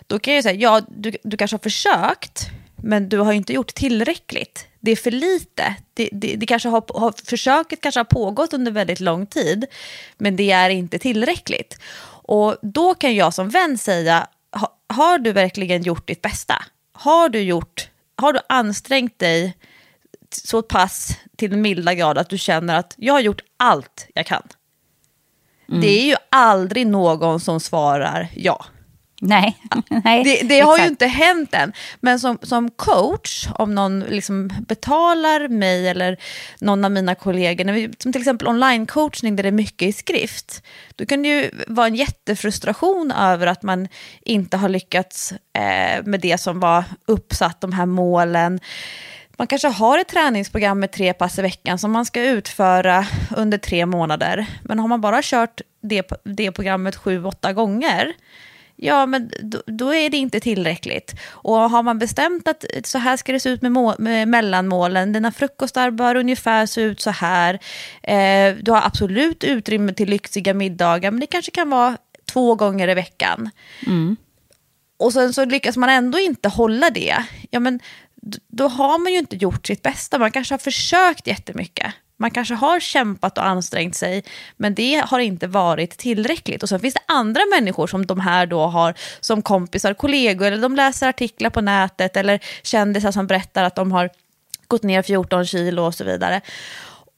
[0.06, 2.46] Då kan jag säga, ja, du, du kanske har försökt,
[2.76, 4.66] men du har inte gjort tillräckligt.
[4.80, 5.74] Det är för lite.
[5.94, 9.66] Det, det, det kanske har, har, försöket kanske har pågått under väldigt lång tid,
[10.18, 11.78] men det är inte tillräckligt.
[12.28, 16.64] Och då kan jag som vän säga, ha, har du verkligen gjort ditt bästa?
[16.92, 19.56] Har du, gjort, har du ansträngt dig
[20.34, 24.26] så pass till den milda grad att du känner att jag har gjort allt jag
[24.26, 24.42] kan.
[25.68, 25.80] Mm.
[25.80, 28.64] Det är ju aldrig någon som svarar ja.
[29.20, 29.56] Nej.
[30.04, 31.72] Nej det, det har ju inte hänt än.
[32.00, 36.16] Men som, som coach, om någon liksom betalar mig eller
[36.60, 39.92] någon av mina kollegor, när vi, som till exempel online-coachning där det är mycket i
[39.92, 40.62] skrift,
[40.96, 43.88] då kan det ju vara en jättefrustration över att man
[44.22, 48.60] inte har lyckats eh, med det som var uppsatt, de här målen.
[49.38, 53.06] Man kanske har ett träningsprogram med tre pass i veckan som man ska utföra
[53.36, 54.46] under tre månader.
[54.62, 58.14] Men har man bara kört det, det programmet sju, åtta gånger,
[58.76, 61.14] ja men då, då, är det inte tillräckligt.
[61.28, 65.12] Och har man bestämt att så här ska det se ut med, må, med mellanmålen,
[65.12, 67.58] dina frukostar bör ungefär se ut så här,
[68.02, 71.96] eh, du har absolut utrymme till lyxiga middagar, men det kanske kan vara
[72.32, 73.50] två gånger i veckan.
[73.86, 74.16] Mm.
[74.98, 77.80] Och sen så lyckas man ändå inte hålla det, ja men
[78.48, 80.18] då har man ju inte gjort sitt bästa.
[80.18, 81.94] Man kanske har försökt jättemycket.
[82.18, 84.24] Man kanske har kämpat och ansträngt sig,
[84.56, 86.62] men det har inte varit tillräckligt.
[86.62, 90.62] Och sen finns det andra människor som de här då har som kompisar, kollegor, eller
[90.62, 94.10] de läser artiklar på nätet, eller kändisar som berättar att de har
[94.68, 96.40] gått ner 14 kilo och så vidare.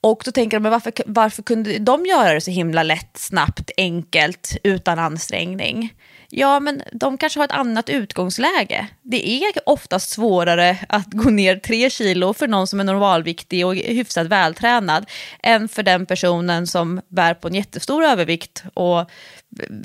[0.00, 3.70] Och då tänker de, men varför, varför kunde de göra det så himla lätt, snabbt,
[3.76, 5.94] enkelt, utan ansträngning?
[6.30, 8.88] Ja, men de kanske har ett annat utgångsläge.
[9.02, 13.74] Det är oftast svårare att gå ner tre kilo för någon som är normalviktig och
[13.74, 15.10] hyfsat vältränad
[15.42, 19.10] än för den personen som bär på en jättestor övervikt och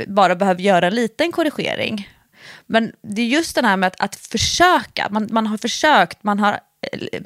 [0.07, 2.09] bara behöver göra en liten korrigering.
[2.65, 6.39] Men det är just det här med att, att försöka, man, man har försökt, man
[6.39, 6.59] har
[6.91, 7.21] eh,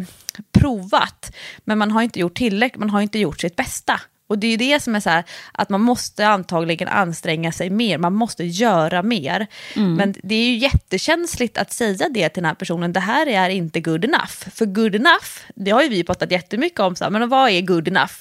[0.52, 4.02] provat, men man har inte gjort tillräckligt, man har inte gjort sitt bästa.
[4.28, 7.70] Och det är ju det som är så här, att man måste antagligen anstränga sig
[7.70, 9.48] mer, man måste göra mer.
[9.76, 9.94] Mm.
[9.94, 13.50] Men det är ju jättekänsligt att säga det till den här personen, det här är
[13.50, 14.50] inte good enough.
[14.54, 17.62] För good enough, det har ju vi pratat jättemycket om, så här, men vad är
[17.62, 18.14] good enough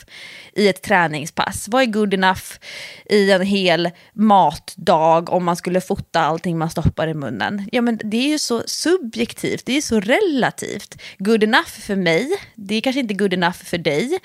[0.52, 1.68] i ett träningspass?
[1.68, 2.42] Vad är good enough
[3.10, 7.68] i en hel matdag om man skulle fota allting man stoppar i munnen?
[7.72, 11.02] Ja men det är ju så subjektivt, det är så relativt.
[11.18, 14.18] Good enough för mig, det är kanske inte good enough för dig,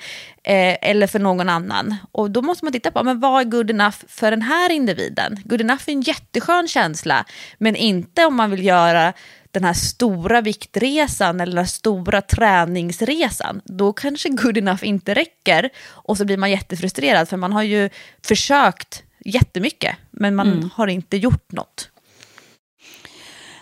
[0.44, 1.71] eh, eller för någon annan.
[2.12, 5.40] Och då måste man titta på, men vad är good enough för den här individen?
[5.44, 7.24] Good enough är en jätteskön känsla,
[7.58, 9.12] men inte om man vill göra
[9.50, 15.70] den här stora viktresan eller den stora träningsresan, då kanske good enough inte räcker.
[15.86, 17.90] Och så blir man jättefrustrerad för man har ju
[18.26, 20.70] försökt jättemycket, men man mm.
[20.74, 21.88] har inte gjort något.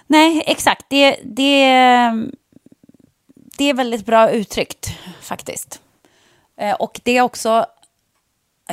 [0.06, 0.86] Nej, exakt.
[0.88, 1.64] Det, det,
[3.58, 5.80] det är väldigt bra uttryckt faktiskt.
[6.60, 7.66] Eh, och det är också,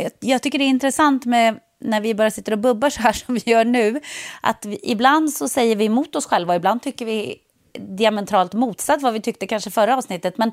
[0.01, 3.13] jag, jag tycker det är intressant med när vi bara sitter och bubbar så här
[3.25, 4.01] som vi gör nu,
[4.41, 7.37] att vi, ibland så säger vi emot oss själva och ibland tycker vi
[7.79, 10.37] diametralt motsatt vad vi tyckte kanske förra avsnittet.
[10.37, 10.51] Men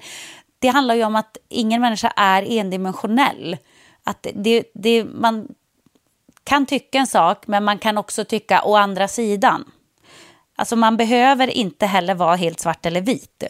[0.58, 3.56] det handlar ju om att ingen människa är endimensionell.
[4.04, 5.48] Att det, det, man
[6.44, 9.64] kan tycka en sak, men man kan också tycka å andra sidan.
[10.56, 13.44] Alltså man behöver inte heller vara helt svart eller vit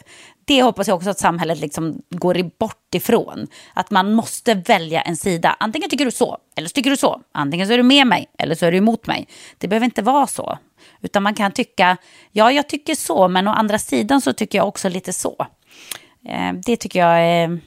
[0.45, 3.47] det hoppas jag också att samhället liksom går bort ifrån.
[3.73, 5.55] Att man måste välja en sida.
[5.59, 7.21] Antingen tycker du så, eller så tycker du så.
[7.31, 9.27] Antingen så är du med mig, eller så är du emot mig.
[9.57, 10.57] Det behöver inte vara så.
[11.01, 11.97] Utan man kan tycka,
[12.31, 15.47] ja jag tycker så, men å andra sidan så tycker jag också lite så.
[16.27, 17.59] Eh, det tycker jag är,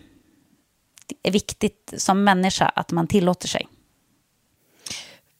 [1.23, 3.69] är viktigt som människa, att man tillåter sig.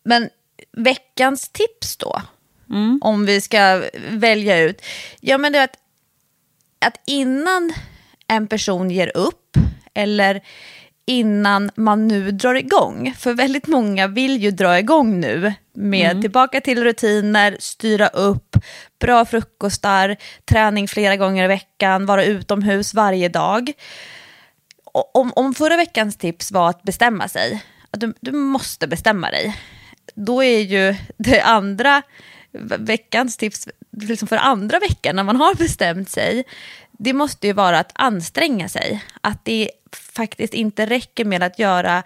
[0.03, 0.31] Men
[0.73, 2.23] veckans tips då?
[2.71, 2.99] Mm.
[3.03, 4.83] Om vi ska välja ut.
[5.21, 5.79] Ja men det är att
[6.81, 7.73] att innan
[8.29, 9.57] en person ger upp
[9.95, 10.43] eller
[11.07, 13.15] innan man nu drar igång.
[13.19, 16.23] För väldigt många vill ju dra igång nu med mm.
[16.23, 18.57] tillbaka till rutiner, styra upp,
[19.01, 23.73] bra frukostar, träning flera gånger i veckan, vara utomhus varje dag.
[25.15, 29.57] Om, om förra veckans tips var att bestämma sig, att du, du måste bestämma dig,
[30.15, 32.03] då är ju det andra
[32.79, 36.45] veckans tips liksom för andra veckan när man har bestämt sig,
[36.93, 39.05] det måste ju vara att anstränga sig.
[39.21, 42.03] Att det faktiskt inte räcker med att göra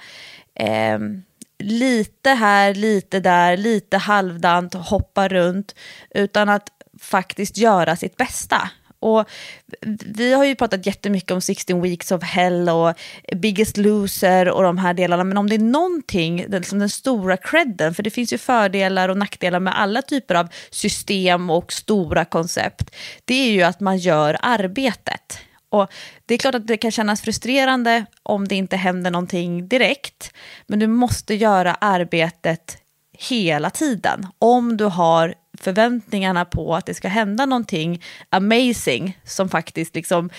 [0.54, 0.98] eh,
[1.58, 5.74] lite här, lite där, lite halvdant, hoppa runt,
[6.10, 6.68] utan att
[7.00, 8.70] faktiskt göra sitt bästa.
[9.02, 9.28] Och
[10.06, 12.94] vi har ju pratat jättemycket om 16 weeks of hell och
[13.36, 17.94] Biggest loser och de här delarna, men om det är någonting, liksom den stora credden,
[17.94, 22.90] för det finns ju fördelar och nackdelar med alla typer av system och stora koncept,
[23.24, 25.38] det är ju att man gör arbetet.
[25.68, 25.90] Och
[26.26, 30.32] Det är klart att det kan kännas frustrerande om det inte händer någonting direkt,
[30.66, 32.78] men du måste göra arbetet
[33.18, 39.94] hela tiden om du har förväntningarna på att det ska hända någonting amazing som faktiskt
[39.94, 40.30] liksom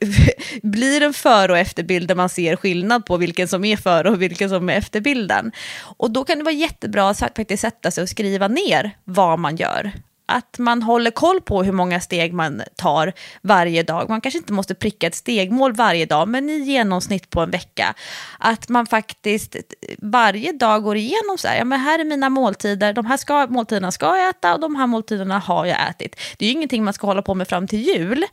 [0.62, 4.22] blir en före och efterbild där man ser skillnad på vilken som är före och
[4.22, 5.52] vilken som är efterbilden.
[5.96, 9.56] Och då kan det vara jättebra att faktiskt sätta sig och skriva ner vad man
[9.56, 9.92] gör
[10.26, 13.12] att man håller koll på hur många steg man tar
[13.42, 14.08] varje dag.
[14.08, 17.94] Man kanske inte måste pricka ett stegmål varje dag, men i genomsnitt på en vecka.
[18.38, 19.56] Att man faktiskt
[19.98, 23.46] varje dag går igenom så här, ja men här är mina måltider, de här ska,
[23.46, 26.20] måltiderna ska jag äta och de här måltiderna har jag ätit.
[26.38, 28.24] Det är ju ingenting man ska hålla på med fram till jul,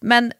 [0.00, 0.32] men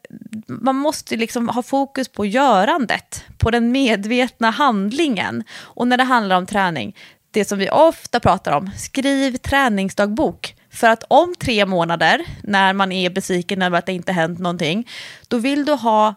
[0.47, 5.43] man måste liksom ha fokus på görandet, på den medvetna handlingen.
[5.61, 6.95] Och när det handlar om träning,
[7.31, 10.55] det som vi ofta pratar om, skriv träningsdagbok.
[10.79, 14.87] För att om tre månader, när man är besviken över att det inte hänt någonting,
[15.27, 16.15] då vill du ha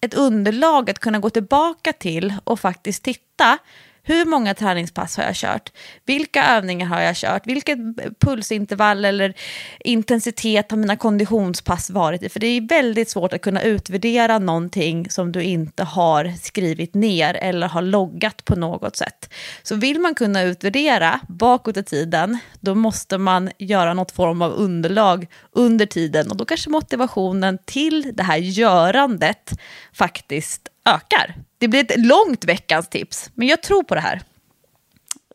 [0.00, 3.58] ett underlag att kunna gå tillbaka till och faktiskt titta
[4.06, 5.72] hur många träningspass har jag kört?
[6.06, 7.46] Vilka övningar har jag kört?
[7.46, 7.78] Vilket
[8.20, 9.34] pulsintervall eller
[9.80, 12.28] intensitet har mina konditionspass varit i?
[12.28, 17.34] För det är väldigt svårt att kunna utvärdera någonting som du inte har skrivit ner
[17.34, 19.34] eller har loggat på något sätt.
[19.62, 24.52] Så vill man kunna utvärdera bakåt i tiden, då måste man göra något form av
[24.52, 29.52] underlag under tiden och då kanske motivationen till det här görandet
[29.92, 31.34] faktiskt ökar.
[31.58, 34.22] Det blir ett långt veckans tips, men jag tror på det här.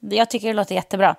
[0.02, 1.16] Jag tycker det låter jättebra.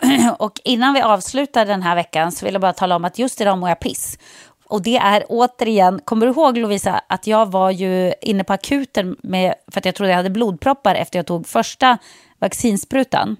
[0.38, 3.40] Och innan vi avslutar den här veckan så vill jag bara tala om att just
[3.40, 4.18] idag mår jag piss.
[4.66, 9.16] Och det är återigen, kommer du ihåg Lovisa, att jag var ju inne på akuten
[9.22, 11.98] med, för att jag trodde jag hade blodproppar efter jag tog första
[12.38, 13.36] vaccinsprutan.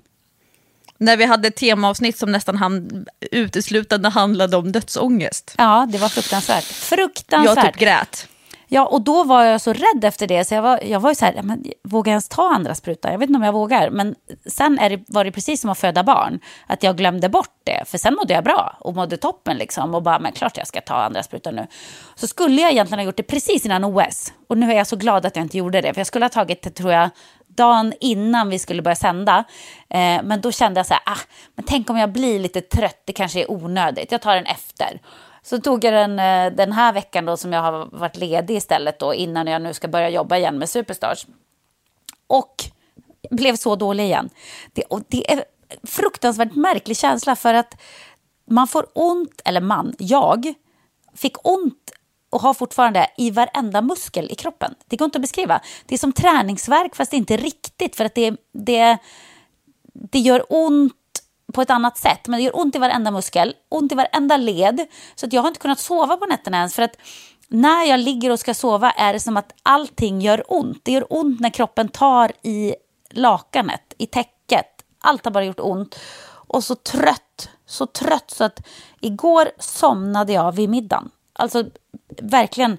[0.99, 5.55] När vi hade ett temaavsnitt som nästan hand, uteslutande handlade om dödsångest.
[5.59, 6.65] Ja, det var fruktansvärt.
[6.65, 7.57] Fruktansvärt.
[7.57, 8.29] Jag typ grät.
[8.69, 11.15] Ja, och då var jag så rädd efter det, så jag var, jag var ju
[11.15, 13.13] så här, men, vågar jag ens ta andra sprutan?
[13.13, 13.91] Jag vet inte om jag vågar.
[13.91, 14.15] Men
[14.47, 17.85] sen det, var det precis som att föda barn, att jag glömde bort det.
[17.87, 19.95] För sen mådde jag bra och mådde toppen liksom.
[19.95, 21.67] Och bara, men klart jag ska ta andra sprutan nu.
[22.15, 24.33] Så skulle jag egentligen ha gjort det precis innan OS.
[24.49, 25.95] Och nu är jag så glad att jag inte gjorde det.
[25.95, 27.11] För jag skulle ha tagit det, tror jag,
[27.57, 29.45] dagen innan vi skulle börja sända.
[29.91, 31.21] Eh, men då kände jag så här, ah,
[31.55, 34.13] men tänk om jag blir lite trött, det kanske är onödigt.
[34.13, 35.01] Jag tar den efter.
[35.43, 38.99] Så tog jag den eh, den här veckan då som jag har varit ledig istället
[38.99, 41.27] då innan jag nu ska börja jobba igen med Superstars.
[42.27, 42.65] Och
[43.31, 44.31] blev så dålig igen.
[44.73, 45.45] Det, och det är
[45.83, 47.81] fruktansvärt märklig känsla för att
[48.51, 50.55] man får ont, eller man, jag
[51.15, 51.91] fick ont
[52.35, 54.75] och har fortfarande i varenda muskel i kroppen.
[54.87, 55.61] Det går inte att beskriva.
[55.87, 58.99] Det är som träningsverk fast inte riktigt för att det, det,
[59.93, 60.93] det gör ont
[61.53, 62.29] på ett annat sätt.
[62.29, 64.87] Men det gör ont i varenda muskel, ont i varenda led.
[65.15, 66.75] Så att jag har inte kunnat sova på nätterna ens.
[66.75, 66.97] För att
[67.49, 70.81] när jag ligger och ska sova är det som att allting gör ont.
[70.83, 72.75] Det gör ont när kroppen tar i
[73.11, 74.67] lakanet, i täcket.
[75.01, 75.99] Allt har bara gjort ont.
[76.27, 78.67] Och så trött, så trött så att
[79.01, 81.11] igår somnade jag vid middagen.
[81.39, 81.65] Alltså
[82.23, 82.79] verkligen,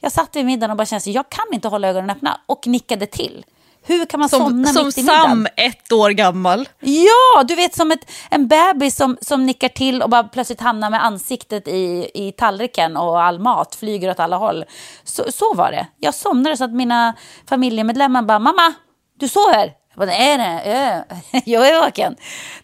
[0.00, 2.66] jag satt vid middagen och bara kände att jag kan inte hålla ögonen öppna och
[2.66, 3.44] nickade till.
[3.86, 5.22] Hur kan man som, somna som mitt i middagen?
[5.22, 6.68] Sam, ett år gammal.
[6.80, 10.90] Ja, du vet som ett, en bebis som, som nickar till och bara plötsligt hamnar
[10.90, 14.64] med ansiktet i, i tallriken och all mat flyger åt alla håll.
[15.04, 15.86] Så, så var det.
[15.98, 17.14] Jag somnade så att mina
[17.48, 18.74] familjemedlemmar bara, mamma,
[19.18, 19.72] du sover?
[19.90, 21.04] Jag bara, nej, nej,
[21.44, 22.16] jag är vaken.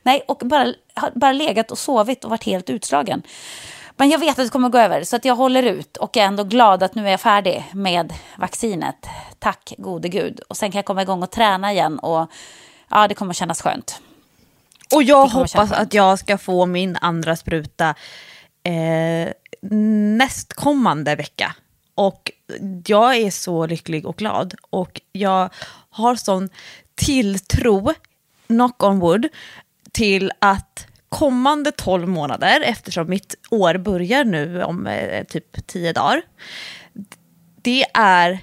[0.02, 0.74] Nej, och bara,
[1.14, 3.22] bara legat och sovit och varit helt utslagen.
[4.00, 6.20] Men jag vet att det kommer gå över, så att jag håller ut och är
[6.20, 9.06] ändå glad att nu är jag färdig med vaccinet.
[9.38, 10.40] Tack gode gud.
[10.48, 12.30] Och sen kan jag komma igång och träna igen och
[12.88, 14.00] ja, det kommer kännas skönt.
[14.94, 17.94] Och jag hoppas att jag ska få min andra spruta
[18.62, 19.32] eh,
[20.16, 21.54] nästkommande vecka.
[21.94, 22.30] Och
[22.86, 24.54] jag är så lycklig och glad.
[24.70, 25.48] Och jag
[25.90, 26.48] har sån
[26.94, 27.94] tilltro,
[28.46, 29.28] knock on wood,
[29.92, 36.22] till att kommande 12 månader, eftersom mitt år börjar nu om eh, typ 10 dagar,
[37.62, 38.38] det är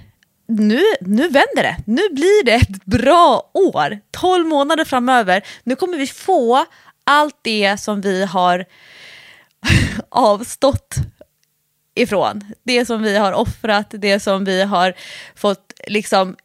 [0.48, 1.76] nu, nu vänder det.
[1.86, 3.98] Nu blir det ett bra år.
[4.10, 5.42] 12 månader framöver.
[5.64, 6.64] Nu kommer vi få
[7.04, 8.64] allt det som vi har
[10.08, 10.96] avstått
[11.94, 12.44] ifrån.
[12.62, 14.94] Det som vi har offrat, det som vi har
[15.34, 16.36] fått liksom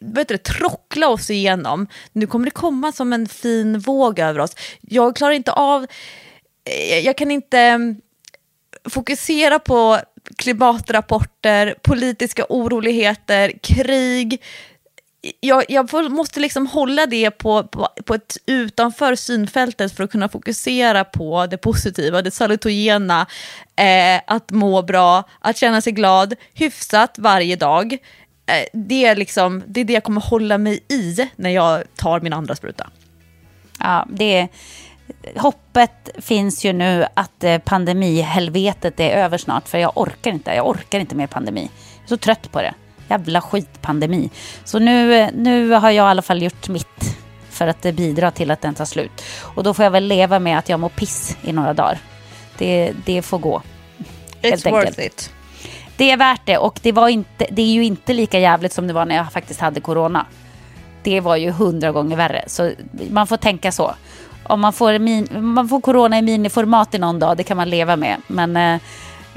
[0.00, 1.86] vet trockla oss igenom.
[2.12, 4.56] Nu kommer det komma som en fin våg över oss.
[4.80, 5.86] Jag klarar inte av,
[6.64, 7.96] eh, jag kan inte mm,
[8.84, 9.98] fokusera på
[10.36, 14.42] klimatrapporter, politiska oroligheter, krig.
[15.40, 20.28] Jag, jag måste liksom hålla det på, på, på, ett utanför synfältet för att kunna
[20.28, 23.26] fokusera på det positiva, det salutogena,
[23.76, 27.98] eh, att må bra, att känna sig glad hyfsat varje dag.
[28.52, 32.20] Eh, det, är liksom, det är det jag kommer hålla mig i när jag tar
[32.20, 32.90] min andra spruta.
[33.78, 34.48] Ja, det
[35.36, 39.68] hoppet finns ju nu att eh, pandemihelvetet är över snart.
[39.68, 40.50] För jag orkar inte.
[40.50, 41.70] Jag orkar inte mer pandemi.
[41.94, 42.74] Jag är så trött på det.
[43.08, 44.30] Jävla skitpandemi.
[44.64, 47.16] Så nu, nu har jag i alla fall gjort mitt
[47.50, 49.22] för att bidra till att den tar slut.
[49.54, 51.98] Och då får jag väl leva med att jag mår piss i några dagar.
[52.58, 53.62] Det, det får gå.
[54.42, 55.30] It's worth it
[55.96, 58.86] det är värt det och det, var inte, det är ju inte lika jävligt som
[58.86, 60.26] det var när jag faktiskt hade corona.
[61.02, 62.44] Det var ju hundra gånger värre.
[62.46, 62.72] Så
[63.10, 63.94] man får tänka så.
[64.44, 67.70] Om man får, min, man får corona i miniformat i någon dag, det kan man
[67.70, 68.16] leva med.
[68.26, 68.80] Men eh,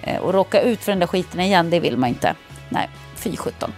[0.04, 2.36] eh att råka ut för den där skiten igen, det vill man inte.
[2.70, 3.74] Nej, fy sjutton.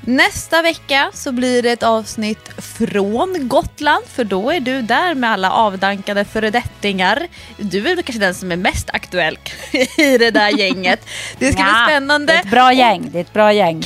[0.00, 5.30] Nästa vecka så blir det ett avsnitt från Gotland för då är du där med
[5.30, 7.26] alla avdankade föredettingar.
[7.56, 9.38] Du är väl kanske den som är mest aktuell
[9.98, 11.06] i det där gänget.
[11.38, 12.32] Det ska ja, bli spännande.
[12.32, 13.08] Det är ett bra gäng.
[13.12, 13.82] Det är ett bra gäng.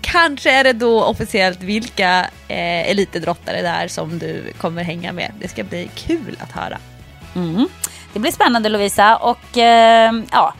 [0.00, 5.32] Kanske är det då officiellt vilka eh, elitidrottare det är som du kommer hänga med.
[5.40, 6.78] Det ska bli kul att höra.
[7.34, 7.68] Mm.
[8.12, 10.54] Det blir spännande Lovisa och eh, ja,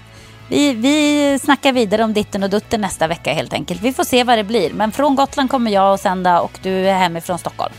[0.53, 3.83] vi, vi snackar vidare om ditten och dutten nästa vecka helt enkelt.
[3.83, 4.73] Vi får se vad det blir.
[4.73, 7.73] Men från Gotland kommer jag att sända och du är hemifrån Stockholm.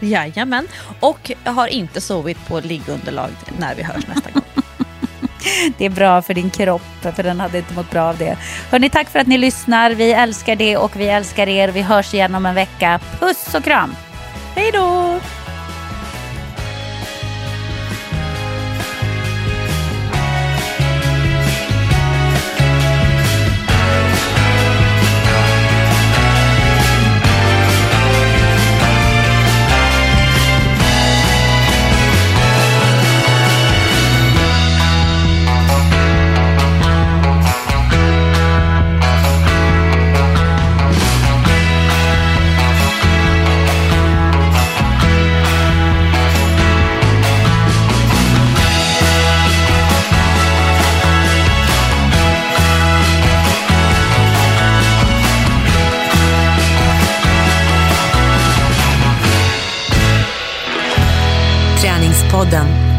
[0.00, 0.68] Jajamän.
[1.00, 4.42] Och jag har inte sovit på liggunderlag när vi hörs nästa gång.
[5.78, 8.36] Det är bra för din kropp, för den hade inte mått bra av det.
[8.70, 9.90] Hörni, tack för att ni lyssnar.
[9.90, 11.68] Vi älskar det och vi älskar er.
[11.68, 13.00] Vi hörs igen om en vecka.
[13.20, 13.94] Puss och kram!
[14.54, 15.20] Hej då!